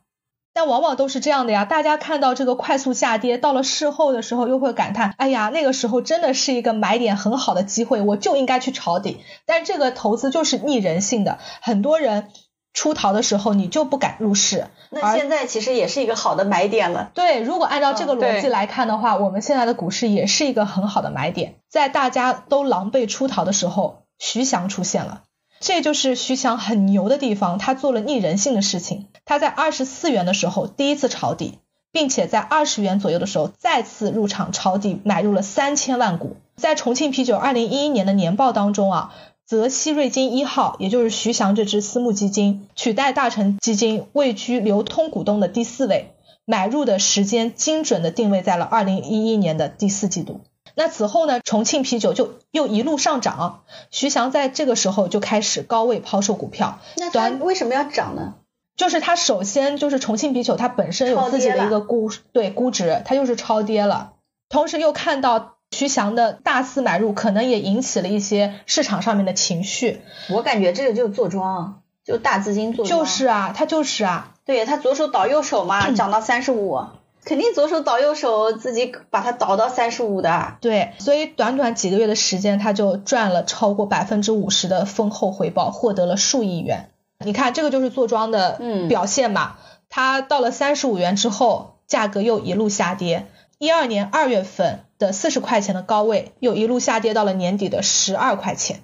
[0.52, 9.20] 但往往都是这样的呀，大家看到这个快速下跌，到了事后的时候又会感叹，哎呀，那个时候真的是一个买点很好的机会，我就应该去抄底。
[9.46, 12.30] 但这个投资就是逆人性的，很多人。
[12.74, 17.12] 出逃的时候你就不敢入市，那现在其实也是一个好的买点了。
[17.14, 21.56] 对，如果按照这个逻辑来看的话，我们现在的股市也是一个很好的买点。
[21.68, 25.24] 在大家都狼狈出逃的时候，徐翔出现了，
[25.60, 29.08] 这就是徐翔很牛的地方，他做了逆人性的事情。
[29.26, 31.60] 他在二十四元的时候第一次抄底，
[31.92, 36.38] 并且在二十元左右的时候再次入场抄底，买入了三千万股。
[36.56, 39.14] 在重庆啤酒二零一一年的年报当中啊。
[39.50, 46.14] 泽熙瑞金一号，也就是徐翔这支私募基金，取代大成基金位居流通股东的第四位，
[46.46, 50.42] 买入的时间精准的定位在了二零一一年的第四季度。
[50.76, 56.78] 那此后呢，重庆啤酒就又一路上涨，徐翔在这个时候就开始高位抛售股票。
[56.98, 58.36] 那它为什么要涨呢？
[58.78, 64.14] 就是它首先就是重庆啤酒它本身有自己的一个估对估值，它就是超跌了，
[64.48, 65.56] 同时又看到。
[65.72, 70.02] 徐翔的大肆买入，可能也引起了一些市场上面的情绪。
[70.30, 73.00] 我感觉这个就是坐庄，就大资金做庄。
[73.00, 74.34] 就是啊，他就是啊。
[74.46, 76.82] 对他左手倒右手嘛， 涨到三十五，
[77.24, 80.58] 肯定左手倒右手，自己把它倒到三十五的。
[80.60, 86.90] 对，所以短短几个月的时间，他就赚了超过百分之五十的丰厚回报，获得了数亿元。
[87.24, 89.58] 你看，这个就是坐庄的表现嘛。
[89.88, 93.28] 他到了三十五元之后，价格又一路下跌。
[93.60, 98.82] 一二年二月份的四十块钱的高位，又一路下跌到了年底的十二块钱。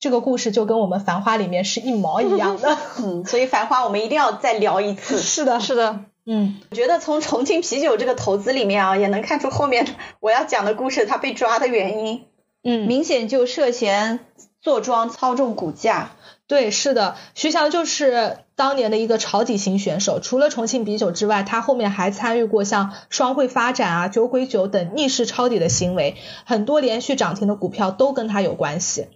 [0.00, 2.76] 这个故事就跟我们《繁花》里面是一毛一样的。
[2.98, 5.18] 嗯，所以《繁花》我们一定要再聊一次。
[5.20, 6.00] 是的，是的。
[6.26, 9.86] 嗯，我觉得从重庆啤酒这个投资里面啊，也能看出后面
[10.18, 12.24] 我要讲的故事它被抓的原因。
[12.64, 14.20] 嗯，明显就涉嫌
[14.62, 16.12] 坐庄操纵股价。
[16.46, 20.20] 对，是的，徐翔就是当年的一个抄底型选手。
[20.20, 29.08] 除了重庆啤酒之外，他后面还参与过像双汇发展啊、酒鬼酒等逆势抄底的行为，很多连续涨停的股票都跟他有关系。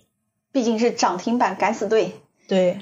[0.51, 2.21] 毕竟是涨停板敢死队。
[2.49, 2.81] 对。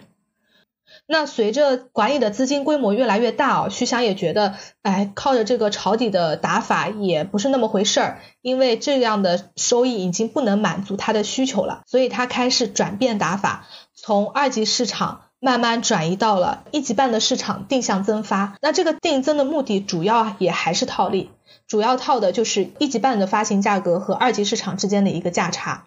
[1.07, 13.66] 那随着管理的资金规模越来越大啊，徐翔也觉得，哎，靠着这个抄底的打法也不是那么回事儿，因为这样的收益已经不能满足他的需求了，所以他开始转变打法。
[13.94, 21.31] 从二级市场慢慢转移到了一级半的市场定向增发，那这个定增的目的主要也还是套利，
[21.66, 25.87] 主要套的就是一级半的发行价格和二级市场之间的一个价差。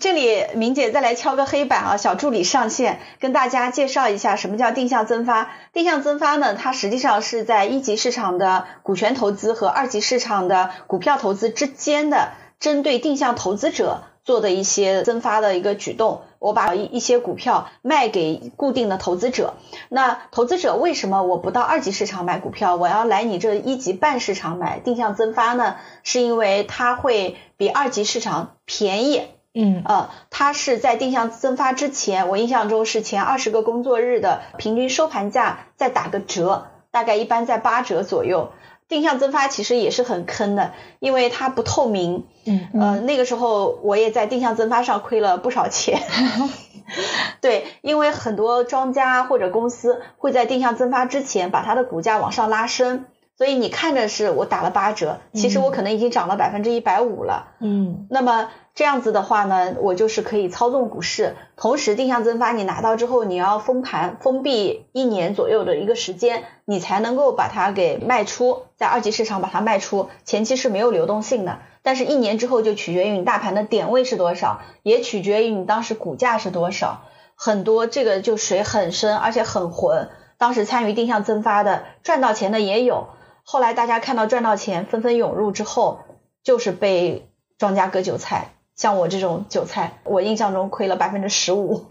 [0.00, 5.50] 这里明姐再来敲个黑板啊，小助理上线，跟大家介绍一下什么叫定向增发。
[5.72, 16.22] 定向增发呢，它实际上是在一级市场的股权投资和二级市场的股票投资之间的，针对定向投资者做的一些增发的一个举动。
[16.38, 19.54] 我把一一些股票卖给固定的投资者，
[19.88, 25.74] 那投资者为什么我不到二级市场买股票，我要来你这一级半市场买定向增发呢？
[26.04, 29.22] 是因为它会比二级市场便宜。
[29.54, 38.52] 嗯呃，它是在定向增发之前，我印象中是前二十个工作日的平均收盘价再打个折，大概一般在八折左右。
[38.88, 42.26] 定向增发其实也是很坑的，因为它不透明。
[42.46, 46.00] 嗯呃，那个时候我也在定向增发上亏了不少钱。
[47.42, 53.04] 对，因为很多庄家或者公司会在定向增发之前把它的股价往上拉升，
[53.38, 57.54] 所以你看着是我打了八折，其实我可能已经涨了百分之一百五了。
[57.60, 77.02] 嗯那么这样子的话呢，我就是可以操纵股市，同时定向增发你拿到之后，你要封盘封闭一年左右的一个时间，你才能够把它给卖出，在二级市场把它卖出，前期是没有流动性的，但是一年之后就取决于你大盘的点位是多少，也取决于你当时股价是多少，
[77.36, 80.08] 很多这个就水很深，而且很浑。
[80.38, 83.08] 当时参与定向增发的赚到钱的也有，
[83.50, 86.00] 后来大家看到赚到钱纷纷涌入之后，
[86.42, 88.52] 就是被庄家割韭菜。
[88.76, 91.86] 像我这种韭菜，我印象中亏了百分之十五。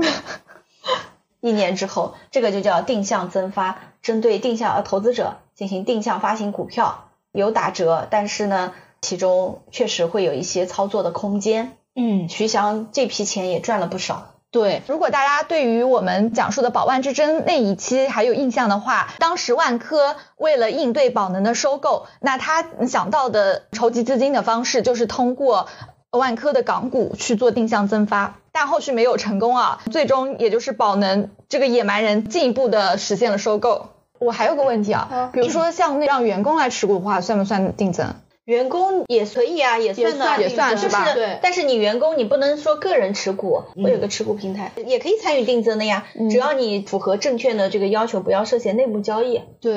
[1.42, 11.76] 一年之后，这个就叫定向增发，针对定向呃投资者进行定向发行股票，有打折，但是呢，其中确实会有一些操作的空间。
[11.96, 14.36] 嗯，徐翔这批钱也赚了不少。
[14.50, 25.68] 对，如果大家对于我们讲述的宝万之争那一期还有印象的话，当时万科为了应对宝能的收购，那他想到的筹集资金的方式就是通过
[26.12, 33.90] 万科的港股去做定向增发，但后续没有成功啊，最终也就是宝能这个野蛮人进一步的实现了收购。
[34.18, 38.16] 我还有个问题啊，比如说像那让员工来持股的话，算不算定增？
[38.48, 49.42] 员工也可以啊，也算的，算也算就是吧对但是你员工你不能说个人持股，会有个持股平台，也可以参与定增的呀，只要你符合证券的这个要求，不要涉嫌内幕交易。
[49.60, 49.74] 对，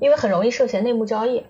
[0.00, 1.44] 因为很容易涉嫌内幕交易。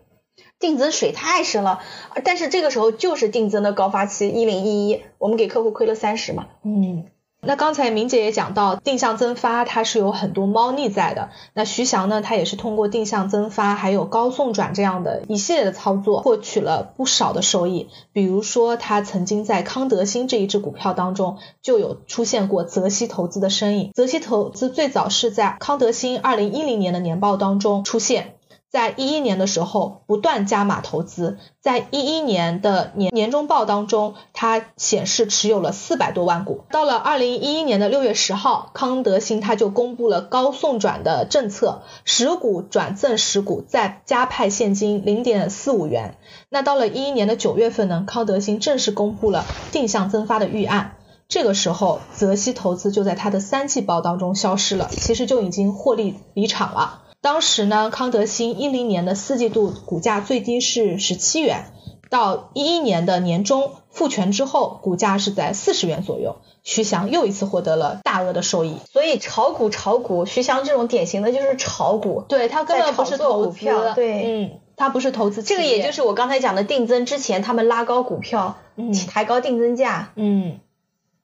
[0.59, 1.81] 定增水太深了，
[2.25, 6.49] 但是这个时候就是定增的高发期，一零一一，我们给客户亏了三十嘛。
[6.63, 7.07] 嗯。
[7.43, 11.31] 那刚才明姐也讲到，定向增发它是有很多猫腻在的。
[11.55, 17.89] 那徐翔呢，他也是通过定向增发还有高送转这样的一系列的操作，获取了不少的收益。
[18.13, 23.91] 比如说，他曾经在康德新这一只股票当中就有出现过泽熙投资的身影。
[23.95, 28.35] 泽熙投资最早是在康德新二零一零年的年报当中出现。
[28.71, 36.61] 在一一年的时候不断加码投资，在一一年的年年终报当中，它显示持有了四百多万股。
[36.71, 46.17] 到了二零一一年的六月十号，康德新它就公布了高送转的政策，十股转赠十股，再加派现金零点四五元。
[46.49, 50.95] 那到了一一年的九月份呢，康德新正式公布了定向增发的预案。
[51.27, 57.03] 这个时候，泽熙投资就在它的三季报当中消失了，其实就已经获利离场了。
[57.23, 61.67] 当时呢，康德新一零年的四季度股价最低是十七元，
[62.09, 66.37] 到一一年的年中复权之后，股价是在四十元左右。
[66.63, 68.77] 徐翔又一次获得了大额的收益。
[68.91, 80.59] 所以炒股炒股，徐翔这种典型的就是炒股，对他根本不是在炒作投资，股票对嗯，他不是投资这个，也就是我刚才讲的定增之前，他们拉高股票，嗯抬高定增价，嗯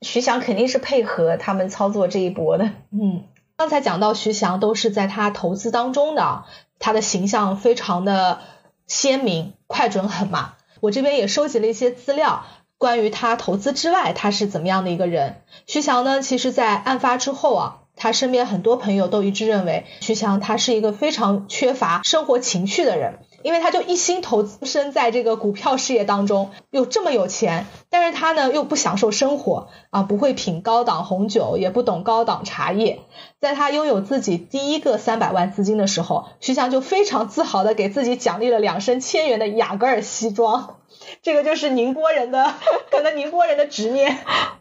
[0.02, 2.70] 徐翔肯定是配合他们操作这一波的。
[2.90, 3.24] 嗯。
[3.58, 6.44] 刚才讲到徐翔都是在他投资当中的，
[6.78, 8.40] 他的形象非常的
[8.86, 10.52] 鲜明、快准狠嘛。
[10.80, 12.44] 我这边也收集了一些资料，
[12.76, 15.40] 关于他投资之外他是怎么样的一个人。
[15.66, 23.20] 徐翔呢，其实在案发之后啊，他身边很多朋友都一致认为徐翔他是一个非常缺乏生活情趣的人。
[23.46, 32.98] 因为他就一心投资身在这个股票事业当中，又这么有钱，但是他呢又不享受生活啊，不会品高档红酒，也不懂高档茶叶。
[33.40, 40.78] 在他拥有自己第一个三百万资金的时候，徐翔就非常自豪的给自己奖励了两身千元的雅戈尔西装。
[41.22, 42.52] 这个就是宁波人的，
[42.90, 44.18] 可能宁波人的执念。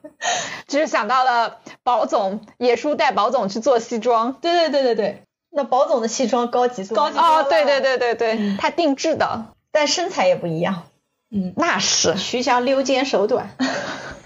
[0.68, 4.34] 只是想到了宝总，野叔带宝总去做西装。
[4.34, 5.24] 对对对对对，
[5.56, 10.84] 那宝总的西装高级高级哦，对对对对对，他定制的，但身材也不一样。
[11.32, 11.54] 嗯。
[11.56, 12.18] 那是。
[12.18, 13.52] 徐翔溜肩手短，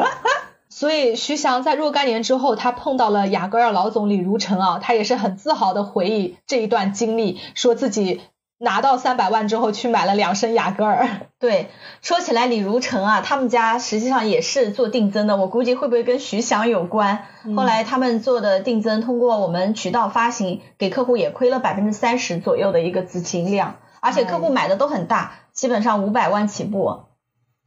[0.70, 8.22] 所以徐翔在若干年之后，他碰到了雅戈尔老总李如成啊，他也是很自豪的回忆这一段经历，说自己
[8.60, 11.08] 拿到三百万之后去买了两升雅戈尔。
[11.40, 11.70] 对，
[12.02, 17.26] 说起来李如成啊，他们家实际上也是做定增的，我估计会不会跟徐翔有关？
[17.56, 27.04] 后来他们做的定增，通过我们渠道发行，给客户也亏了百分之三十左右的一个资金量，而且客户买的都很大，基本上五百万起步。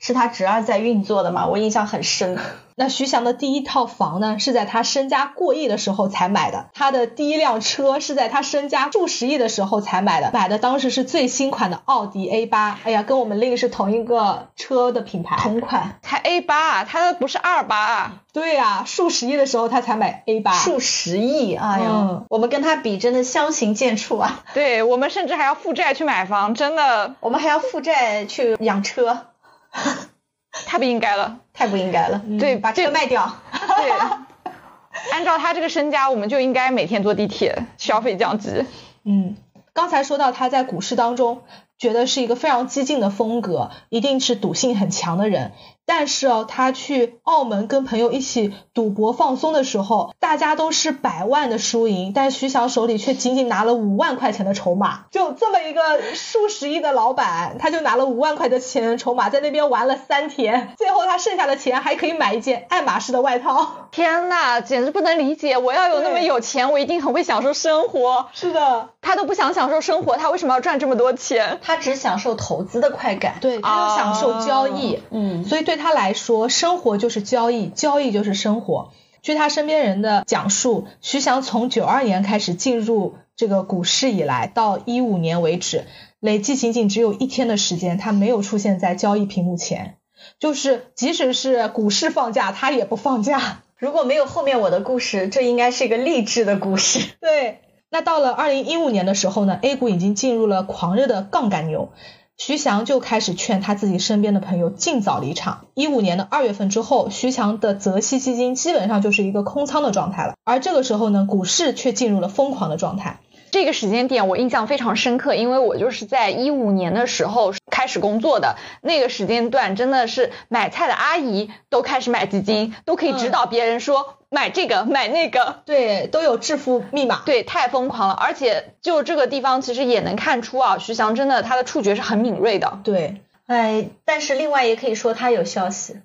[0.03, 1.47] 是他侄儿在运作的嘛？
[1.47, 2.37] 我印象很深。
[2.75, 6.71] 那徐翔的第一套房呢，是在他身家过亿的时候才买的。
[6.75, 12.81] 他的第一辆车是在他身家数十亿的时候才买的，买的当时是最新款的奥迪 A 八。
[12.83, 18.13] 哎呀，跟我们令是同一个车的品牌，同款，才 A 八，他不是二八啊？
[18.33, 24.43] 对呀，数十亿的时候他才买 A 八，数十亿，哎呀，我们跟他比真的相形见绌啊。
[24.53, 29.27] 对我们甚至还要负债去买房，真的，我们还要负债去养车。
[30.67, 32.23] 太不应该了，太不应该了。
[32.39, 33.37] 对，把车卖掉。
[33.77, 33.91] 对，
[35.13, 38.65] 按照他这个身家，我们就应该每天坐地铁，消费降级。
[39.05, 39.37] 嗯，
[39.73, 41.43] 刚才说到他在股市当中，
[41.79, 45.53] 觉得是一个非常激进的风格，一定是赌性很强的人。
[45.85, 55.07] 但是哦，他去澳门跟朋友一起赌博放松的时候，大家都是百万的输赢，但徐翔手里却仅仅拿了五万块钱的筹码。
[55.11, 63.89] 就这么一个数十亿的老板，他就拿了五万块的钱筹码，在那边玩了三天，最后他剩下的钱还可以买一件爱马仕的外套。
[63.91, 65.59] 天呐，简直不能理解！
[65.59, 68.29] 我要有那么有钱，我一定很会享受生活。
[68.33, 71.59] 是的，他都不想享受生活，他为什么要赚这么多钱？
[71.61, 75.01] 他只享受投资的快感，对，他就享受交易。
[75.11, 75.63] 嗯，所以。
[75.63, 78.91] 对他来说，生活就是交易，交易就是生活。
[79.23, 85.87] 据他身边人的讲述，徐翔从九二年开始进入这个股市以来，到一五年为止，
[86.19, 89.99] 累计仅仅只有一天的时间，他没有出现在交易屏幕前。
[90.41, 93.63] 就是即使是股市放假，他也不放假。
[93.79, 96.99] 如果没有后面我的故事，这应该是一个励志的故事。
[97.21, 97.61] 对，
[97.93, 101.91] 那到了二零一五年的时候呢，A 股已经进入了狂热的杠杆牛。
[102.39, 105.67] 徐翔就开始劝他自己身边的朋友尽早离场。
[105.75, 110.33] 一五年的二月份之后，徐翔的泽熙基金基本上就是一个空仓的状态了。
[110.43, 113.21] 而这个时候呢，股市却进入了疯狂的状态。
[113.53, 118.57] 这个时间点我印象非常深刻，因为我就是在一五年的时候开始工作的。
[118.81, 127.21] 那个时间段真的是买菜的阿姨都开始买基金，都可以指导别人说买这个买那个，对，都有致富密码。
[127.27, 128.15] 对，太疯狂了。
[128.15, 132.81] 而且就这个地方其实也能看出啊，徐翔真的他的触觉是很敏锐的。
[132.83, 136.01] 对，哎，但是另外也可以说他有消息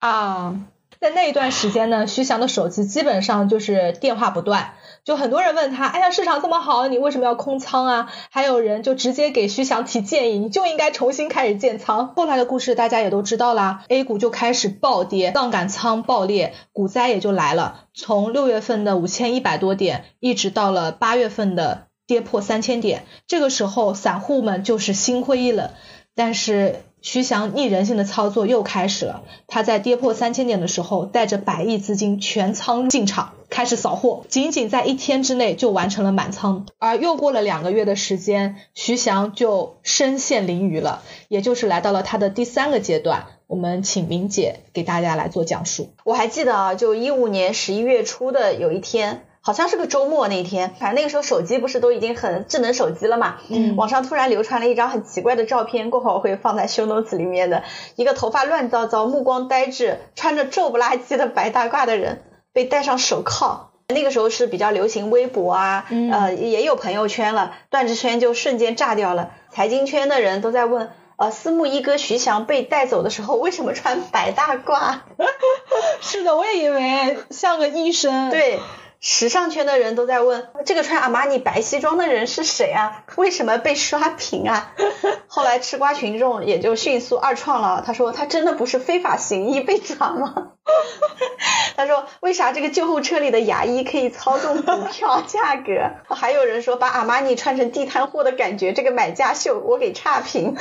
[0.00, 0.56] 啊。
[1.00, 4.74] 在那一段时间呢，徐翔的手机基本上就是电话不断。
[5.08, 8.12] 就很多人问他，哎呀，市场这么好，你为什么要空仓啊？
[8.28, 12.12] 还有人就直接给徐翔提建议，你就应该重新开始建仓。
[12.14, 17.86] 后来的故事大家也都知道啦，A 股就开始暴跌，杠杆仓爆裂，股灾也就来了。
[17.94, 25.70] 从六月份的五千一百多点，一直到了八月份的跌破三千点，这个时候散户们就是心灰意冷。
[26.14, 33.32] 但是徐翔逆人性的操作又开始了，他在跌破三千点的时候，带着百亿资金全仓进场。
[33.50, 43.24] 开始扫货，仅仅在一天之内就完成了满仓，而又过了两个月的时间，徐翔就身陷囹圄了，也就是来到了他的第三个阶段。
[43.46, 45.88] 我们请明姐给大家来做讲述。
[46.04, 57.62] 我还记得啊，就一五年十一月初的有一天，好像是个周末那天，反正那个时候手机不是都已经很智能手机了嘛，嗯，网上突然流传了一张很奇怪的照片，过会儿我会放在 show notes 里面的，
[57.96, 62.22] 一个头发乱糟糟、目光呆滞、穿着皱不拉几的白大褂的人。
[62.50, 69.30] 被戴上手铐，那个时候是比较流行微博啊，呃，也有朋友圈了，段子圈就瞬间炸掉了。
[69.50, 74.98] 财经圈的人都在问，呃，私募一哥徐翔被带走的时候为什么穿白大褂？
[76.00, 78.30] 是的，我也以为像个医生。
[78.30, 78.58] 对。
[79.00, 83.04] 时尚圈的人都在问，这个穿阿玛尼白西装的人是谁啊？
[83.16, 84.72] 为什么被刷屏啊？
[85.28, 90.52] 后来吃瓜群众也就迅速二创了，他说他真的不是非法行医被抓吗？
[91.76, 96.14] 他说为啥这个救护车里的牙医可以操纵股票价格？
[96.14, 100.56] 还有人说把阿玛尼穿成地摊货的感觉，这个买家秀我给差评。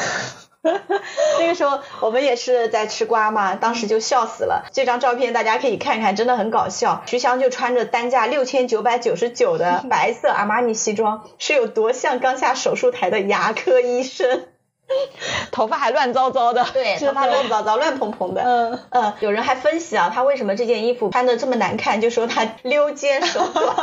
[1.40, 4.66] 那个时候我们也是在吃瓜嘛，当时就笑死了。
[4.72, 7.04] 这张照片大家可以看看，真的很搞笑。
[7.06, 14.46] 徐翔就穿着单价六千九百九十九的 白色阿玛尼西装，是有多像刚下手术台的牙科医生，
[15.52, 18.42] 头发还乱糟糟的，对，头发乱糟糟、乱蓬蓬的。
[18.44, 23.76] 嗯嗯，有人还分析啊，他为什么这件衣服穿的这么难看，就说他溜肩手短。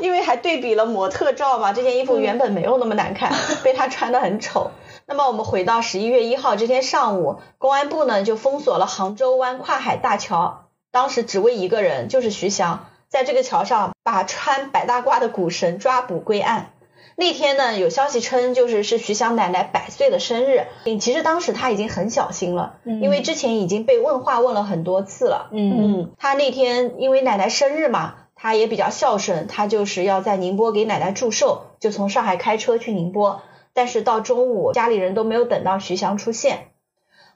[0.00, 4.70] 因为还对比了模特照嘛，这件衣服原本没有那么难看，被他穿的很丑。
[5.06, 16.72] 那么我们回到十一月一号这天上午，公安部呢就封锁了杭州湾跨海大桥，当时只为一个人，就是徐翔，在这个桥上把穿白大褂的股神抓捕归案。
[17.14, 20.66] 那天呢，有消息称就是是徐翔奶奶百岁的生日。
[20.86, 25.50] 嗯，其实当时他已经很小心了，因为之前已经被问话问了很多次了。
[25.52, 33.42] 嗯他那天因为奶奶生日嘛，他也比较孝顺，他就是要在宁波给奶奶祝寿，就从上海开车去宁波。
[33.74, 36.68] 但是到中午，家里人都没有等到徐翔出现。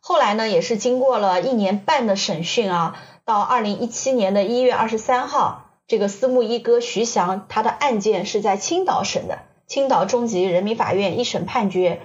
[0.01, 12.01] 后来呢，也是经过了一年半的审讯啊，到二零一七年的一月二十三号，这个私募一哥徐翔他的案件是在青岛审的，青岛中级人民法院一审判决，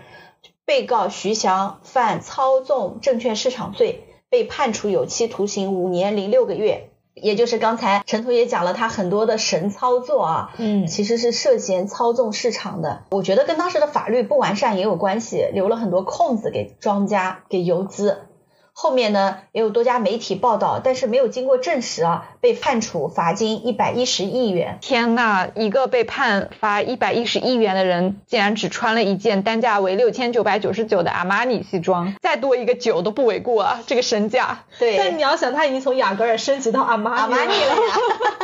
[0.66, 6.91] 被告徐翔犯操纵证券市场罪，被判处有期徒刑五年零六个月。
[7.14, 13.04] 也就是刚才陈图也讲了他很多的神操作啊，嗯其实是涉嫌操纵市场的。
[13.12, 18.28] 我觉得跟当时的法律不完善也有关系，留了很多空子给庄家、给游资。
[18.74, 24.78] 后面呢也有多家媒体报道，但是没有经过证实啊，被判处罚金一百一十亿元。
[24.82, 33.80] 天呐，一个被判罚一百一十亿元的人，竟然只穿了一件单价为六千九百九十九的阿玛尼西装，再多一个九都不为过啊！
[33.86, 37.96] 这个身价，对，但你要想，他已经从雅戈尔升级到阿玛阿玛尼了呀，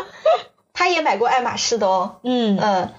[0.74, 2.18] 他也买过爱马仕的哦。
[2.24, 2.92] 嗯呃，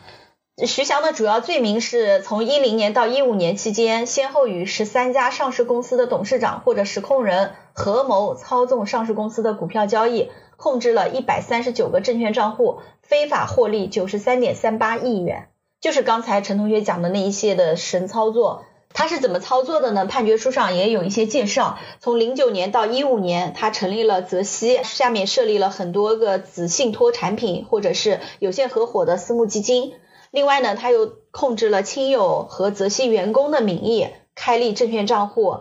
[0.67, 15.47] 徐翔的主要罪名是从一零年到一五年期间，先后与十三家上市公司的董事长或者实控人合谋操纵上市公司的股票交易，控制了一百三十九个证券账户，非法获利九十三点三八亿元。
[15.81, 18.65] 就是刚才陈同学讲的那一些的神操作。
[18.93, 20.07] 他是怎么操作的呢？
[20.07, 21.79] 判决书上也有一些介绍。
[22.01, 29.93] 从零九年到一五年，他成立了泽熙，下面设立了很多个子信托产品或者是有限合伙的私募基金。
[30.31, 35.59] 另外呢，他又控制了亲友和泽熙员工的名义开立证券账户，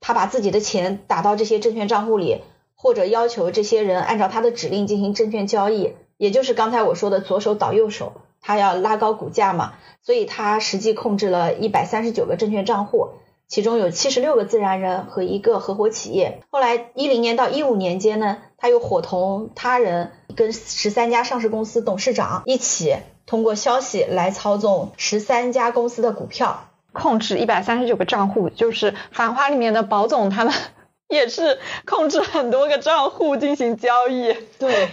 [0.00, 2.40] 他把自己的钱打到这些证券账户里，
[2.74, 13.10] 或者要求这些人按照他的指令进行证券交易，也就是刚才我说的左手倒右手，他要拉高股价嘛，所以他实际控制了一百三十九个证券账户。
[13.46, 16.42] 其中有七十六个自然人和一个合伙企业。
[16.50, 22.94] 后来一零年到一五年间呢，他又伙同他人跟十三家上市公司董事长一起
[23.28, 26.64] 通过消息来操纵十三家公司的股票。
[26.90, 30.54] 控制一百三十九个账户，就是《繁花》里面的宝总他们
[31.06, 34.34] 也是控制很多个账户进行交易。
[34.58, 34.88] 对，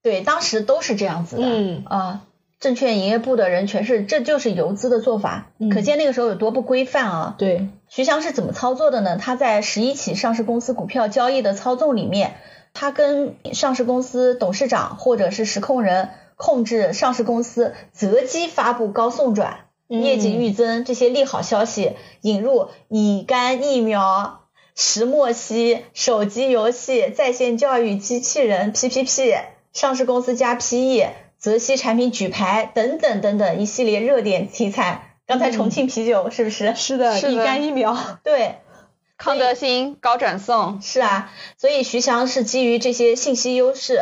[0.00, 1.42] 对，当时都是这样子的。
[1.44, 2.20] 嗯啊，
[2.60, 7.34] 证券营业部的人全是，这就是游资的做法，嗯可见那个时候有多不规范啊。
[7.36, 9.16] 对，徐翔是怎么操作的呢？
[9.16, 12.36] 他在十一起上市公司股票交易的操纵里面，
[12.72, 24.40] 他跟上市公司董事长或者是实控人控制上市公司择机发布高送转、业绩预增这些利好消息，引入乙肝疫苗。
[24.76, 29.40] 石墨烯、手机游戏、在线教育机器人 PPP、
[29.72, 35.16] 上市公司加 PE、泽熙产品举牌等等等等一系列热点题材。
[35.28, 36.74] 刚才重庆啤酒是不是？
[36.74, 37.96] 是的，是的乙肝疫苗。
[38.24, 38.56] 对，
[39.16, 44.00] 康德新高转送，是啊，所以徐翔是基于这些信息优势，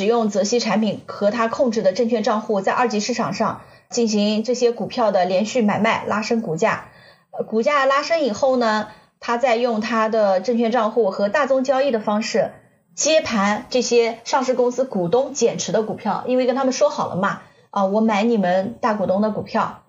[0.00, 6.86] 使用泽熙产品和他控制的证券账户，在二级市场上进行这些股票的连续买卖，拉升股价。
[7.32, 8.88] 呃股价拉升以后呢，
[9.20, 12.52] 他再用他的证券账户和大宗交易的方式
[12.94, 19.82] 接盘这些上市公司股东减持的股票，因为跟他们说好了嘛，啊，我买你们大股东的股票，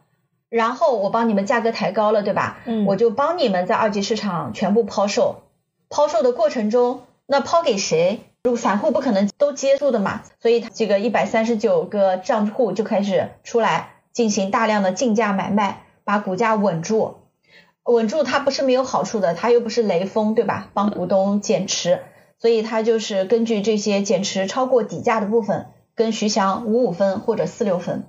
[0.49, 2.57] 然后我帮你们价格抬高了，对吧？
[2.65, 5.43] 嗯我就帮你们在二级市场全部抛售。
[5.87, 8.19] 抛售的过程中，那抛给谁？
[8.43, 17.17] 如果散户不可能都接住的嘛，所以这个一百三十九个账户就开始出来进行大量的竞价买卖，把股价稳住。
[17.83, 20.69] 稳住它不是没有好处的，它又不是雷锋，对吧？
[20.73, 22.01] 帮股东减持，
[22.39, 28.05] 所以它就是根据这些减持超过底价的部分，跟徐翔五五分或者四六分。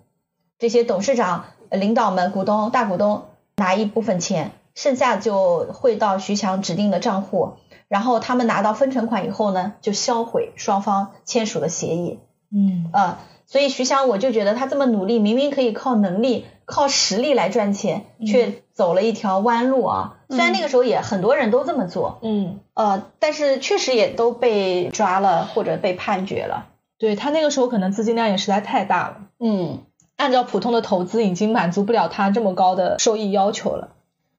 [0.59, 3.27] 这些董事长、领导们、股东、大股东
[3.57, 7.55] 拿一部分钱，剩下就汇到徐翔指定的账户，
[7.93, 12.21] 然后他们拿到分成款以后呢，就销毁双方签署的协议。
[12.51, 20.17] 嗯呃，所以徐翔我就觉得他这么努力，明明可以靠能力、靠实力来赚钱，却走了一条弯路啊。
[20.31, 26.69] 虽然那个时候也很多人都这么做，嗯，呃，但是确实也都被抓了或者被判决了。
[26.97, 29.81] 对他那个时候可能资金量也实在太大了，嗯，
[30.17, 33.91] 按照普通的投资已经满足不了他这么高的收益要求了。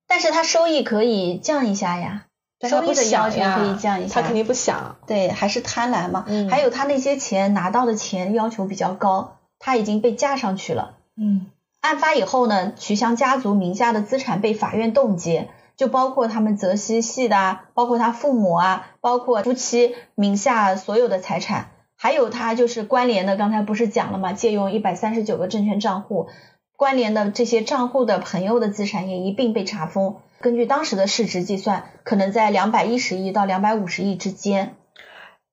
[0.07, 2.25] 但是他收益可以降一下呀，
[2.69, 4.21] 收益的要求可以降一下。
[4.21, 4.95] 他肯定不想。
[5.07, 6.25] 对，还是贪婪嘛。
[6.27, 10.97] 嗯还有他那些钱拿到的钱要求比较高，他已经被架上去了。
[11.15, 11.47] 嗯
[11.81, 24.31] 案发以后呢，徐翔家族名下的资产被法院冻结，就包括他们泽熙系的啊，包括他父母啊，包括夫妻名下所有的财产，还有他就是关联的，刚才不是讲了吗？
[24.31, 26.29] 借用一百三十九个证券账户，
[26.77, 30.15] 关联的这些账户的朋友的资产也一并被查封。
[30.43, 34.75] 根据当时的市值计算，可能在两百一十亿到两百五十亿之间。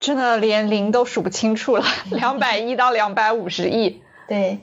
[0.01, 4.03] 真的连零都数不清楚了， 两百亿到两百五十亿。
[4.27, 4.59] 对。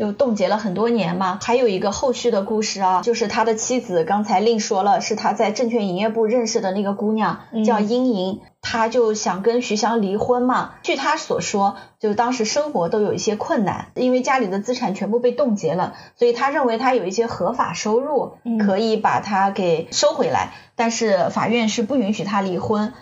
[0.00, 10.76] 就冻结了很多年嘛，还有一个后续的故事啊，就是他的妻子，刚才另说了，是他在证券营业部认识的那个姑娘，叫殷莹，他就想跟徐翔离婚嘛。
[10.82, 22.94] 据他所说，就当时生活都有一些困难，因为家里的资产全部被冻结了，所以他认为他有一些合法收入，可以把他给收回来，但是法院是不允许他离婚。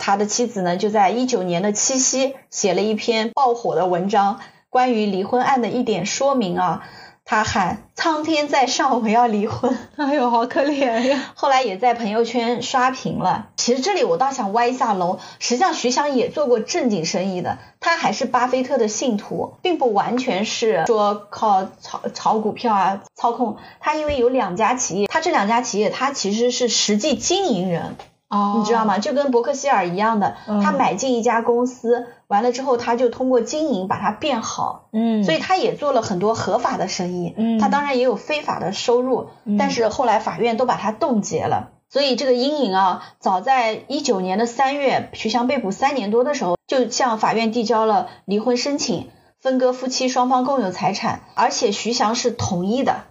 [0.00, 4.40] 他的妻子呢，就在一九年的七夕写了一篇爆火的文章。
[4.70, 6.84] 关于离婚案的一点说明啊，
[7.24, 9.76] 他喊苍天在上，我要离婚。
[9.96, 11.32] 哎呦，好可怜呀！
[11.34, 13.48] 后来也在朋友圈刷屏了。
[13.56, 23.56] 其实这里我倒想歪一下楼，实际上徐翔也做过正经生意的，他还是巴菲特的信徒，并不完全是说靠炒炒股票啊操控。
[23.80, 27.96] 他因为有两家企业，他这两家企业他其实是实际经营人。
[28.30, 28.98] 哦，你知道吗？
[28.98, 41.72] 就跟伯克希尔一样的，他买进一家公司，完了之后他就通过经营把它变好，嗯，所以他也做了很多合法的生意，嗯，他当然也有非法的收入，但是后来法院都把他冻结了。
[41.88, 49.10] 所以这个阴影啊，早在一九年的三月，徐翔被捕三年多的时候，就向法院递交了离婚申请，
[49.40, 53.06] 分割夫妻双方共有财产，而且徐翔是同意的。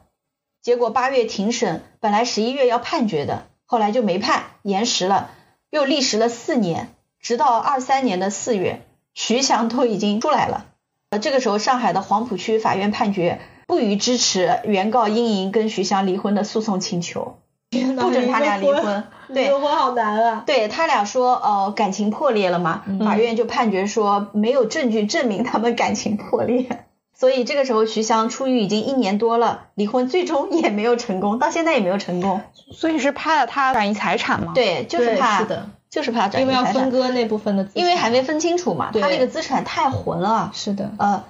[0.62, 3.44] 结果八月庭审，本来十一月要判决的。
[3.72, 5.30] 后来就没判，延时了，
[5.70, 6.90] 又历时了四年，
[7.20, 8.82] 直到二三年的四月，
[9.14, 10.66] 徐翔都已经出来了。
[11.12, 17.38] 呃，这个时候上海的黄浦区法院判决不予支持原告殷莹跟徐翔离婚的诉讼请求，
[17.70, 19.04] 不准他俩离婚。
[19.28, 20.44] 对，离婚好难啊。
[20.48, 26.86] 对他俩说，呃，感情破裂了嘛，法院就判决说没有证据证明他们感情破裂。
[27.20, 32.42] 所以这个时候，徐翔出狱已经一年多了，离婚最终也没有成功，到现在也没有成功。
[32.72, 34.54] 所以是怕他转移财产吗？
[34.56, 40.52] 对，就是怕，是的，就是怕转移财产，因为要分割那部分的，因为还没分清楚嘛，他那个资产太混了。
[40.54, 41.26] 是的，呃，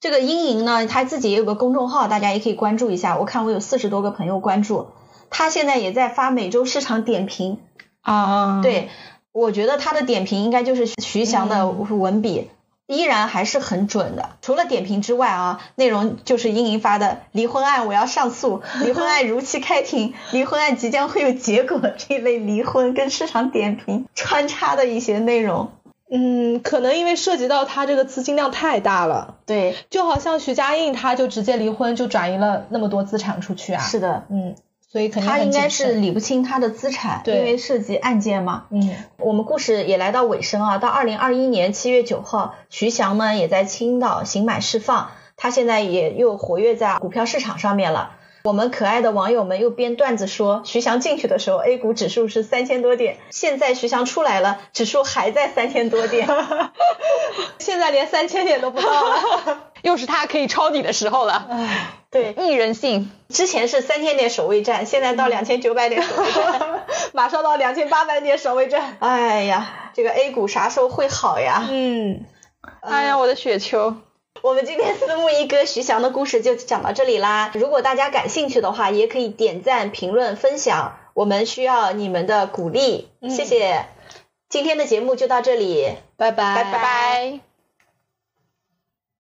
[0.00, 3.18] 这个阴影呢，他自己也有个公众号，大家也可以关注一下。
[3.18, 4.86] 我看我有四十多个朋友关注，
[5.28, 7.58] 他现在也在发每周市场点评
[8.00, 8.62] 啊。
[8.62, 8.88] 对，
[9.30, 12.48] 我觉得他的点评应该就是徐翔的文笔。
[12.86, 14.30] 依然还是很准的。
[14.42, 25.70] 除了点评之外啊，内容就是英莹发的离婚案，我要上诉，离婚案如期开庭，离婚案即将会有结果这一类离婚跟市场点评穿插的一些内容。
[26.10, 29.36] 嗯，可能因为涉及到他这个资金量太大了。
[29.46, 33.82] 对，就好像徐家印他就直接离婚就转移了那么多资产出去啊。
[33.82, 34.54] 是的，嗯。
[34.94, 38.66] 所以肯定他应该是理不清他的资产，因为涉及案件嘛。
[38.70, 48.12] 嗯，我们故事也来到尾声啊，到二零二一年七月九号，徐翔呢也在青岛刑满释放，他现在也又活跃在股票市场上面了。
[48.44, 56.28] 我们可爱的网友们又编段子说，徐翔进去的时候 A 股指数是三千多点，现在徐翔出来了，指数还在三千多点，
[57.58, 61.46] 现在连三千点都不到了，又是他可以抄底的时候了。
[62.10, 63.10] 对，逆人性。
[63.28, 68.96] 之前是三千点守卫战，现在到两千九百点守卫战， 马上到两千八百点守卫战。
[69.00, 71.66] 哎呀，这个 A 股啥时候会好呀？
[71.70, 72.24] 嗯，
[72.80, 73.96] 哎呀，我的雪球。
[74.42, 77.50] 我们今天私募一哥徐翔的故事就讲到这里啦。
[77.54, 83.86] 如果大家感兴趣的话，也可以点赞、评论、分享，我们需要你们的鼓励，谢谢。
[84.48, 87.43] 今天的节目就到这里，拜拜，拜拜。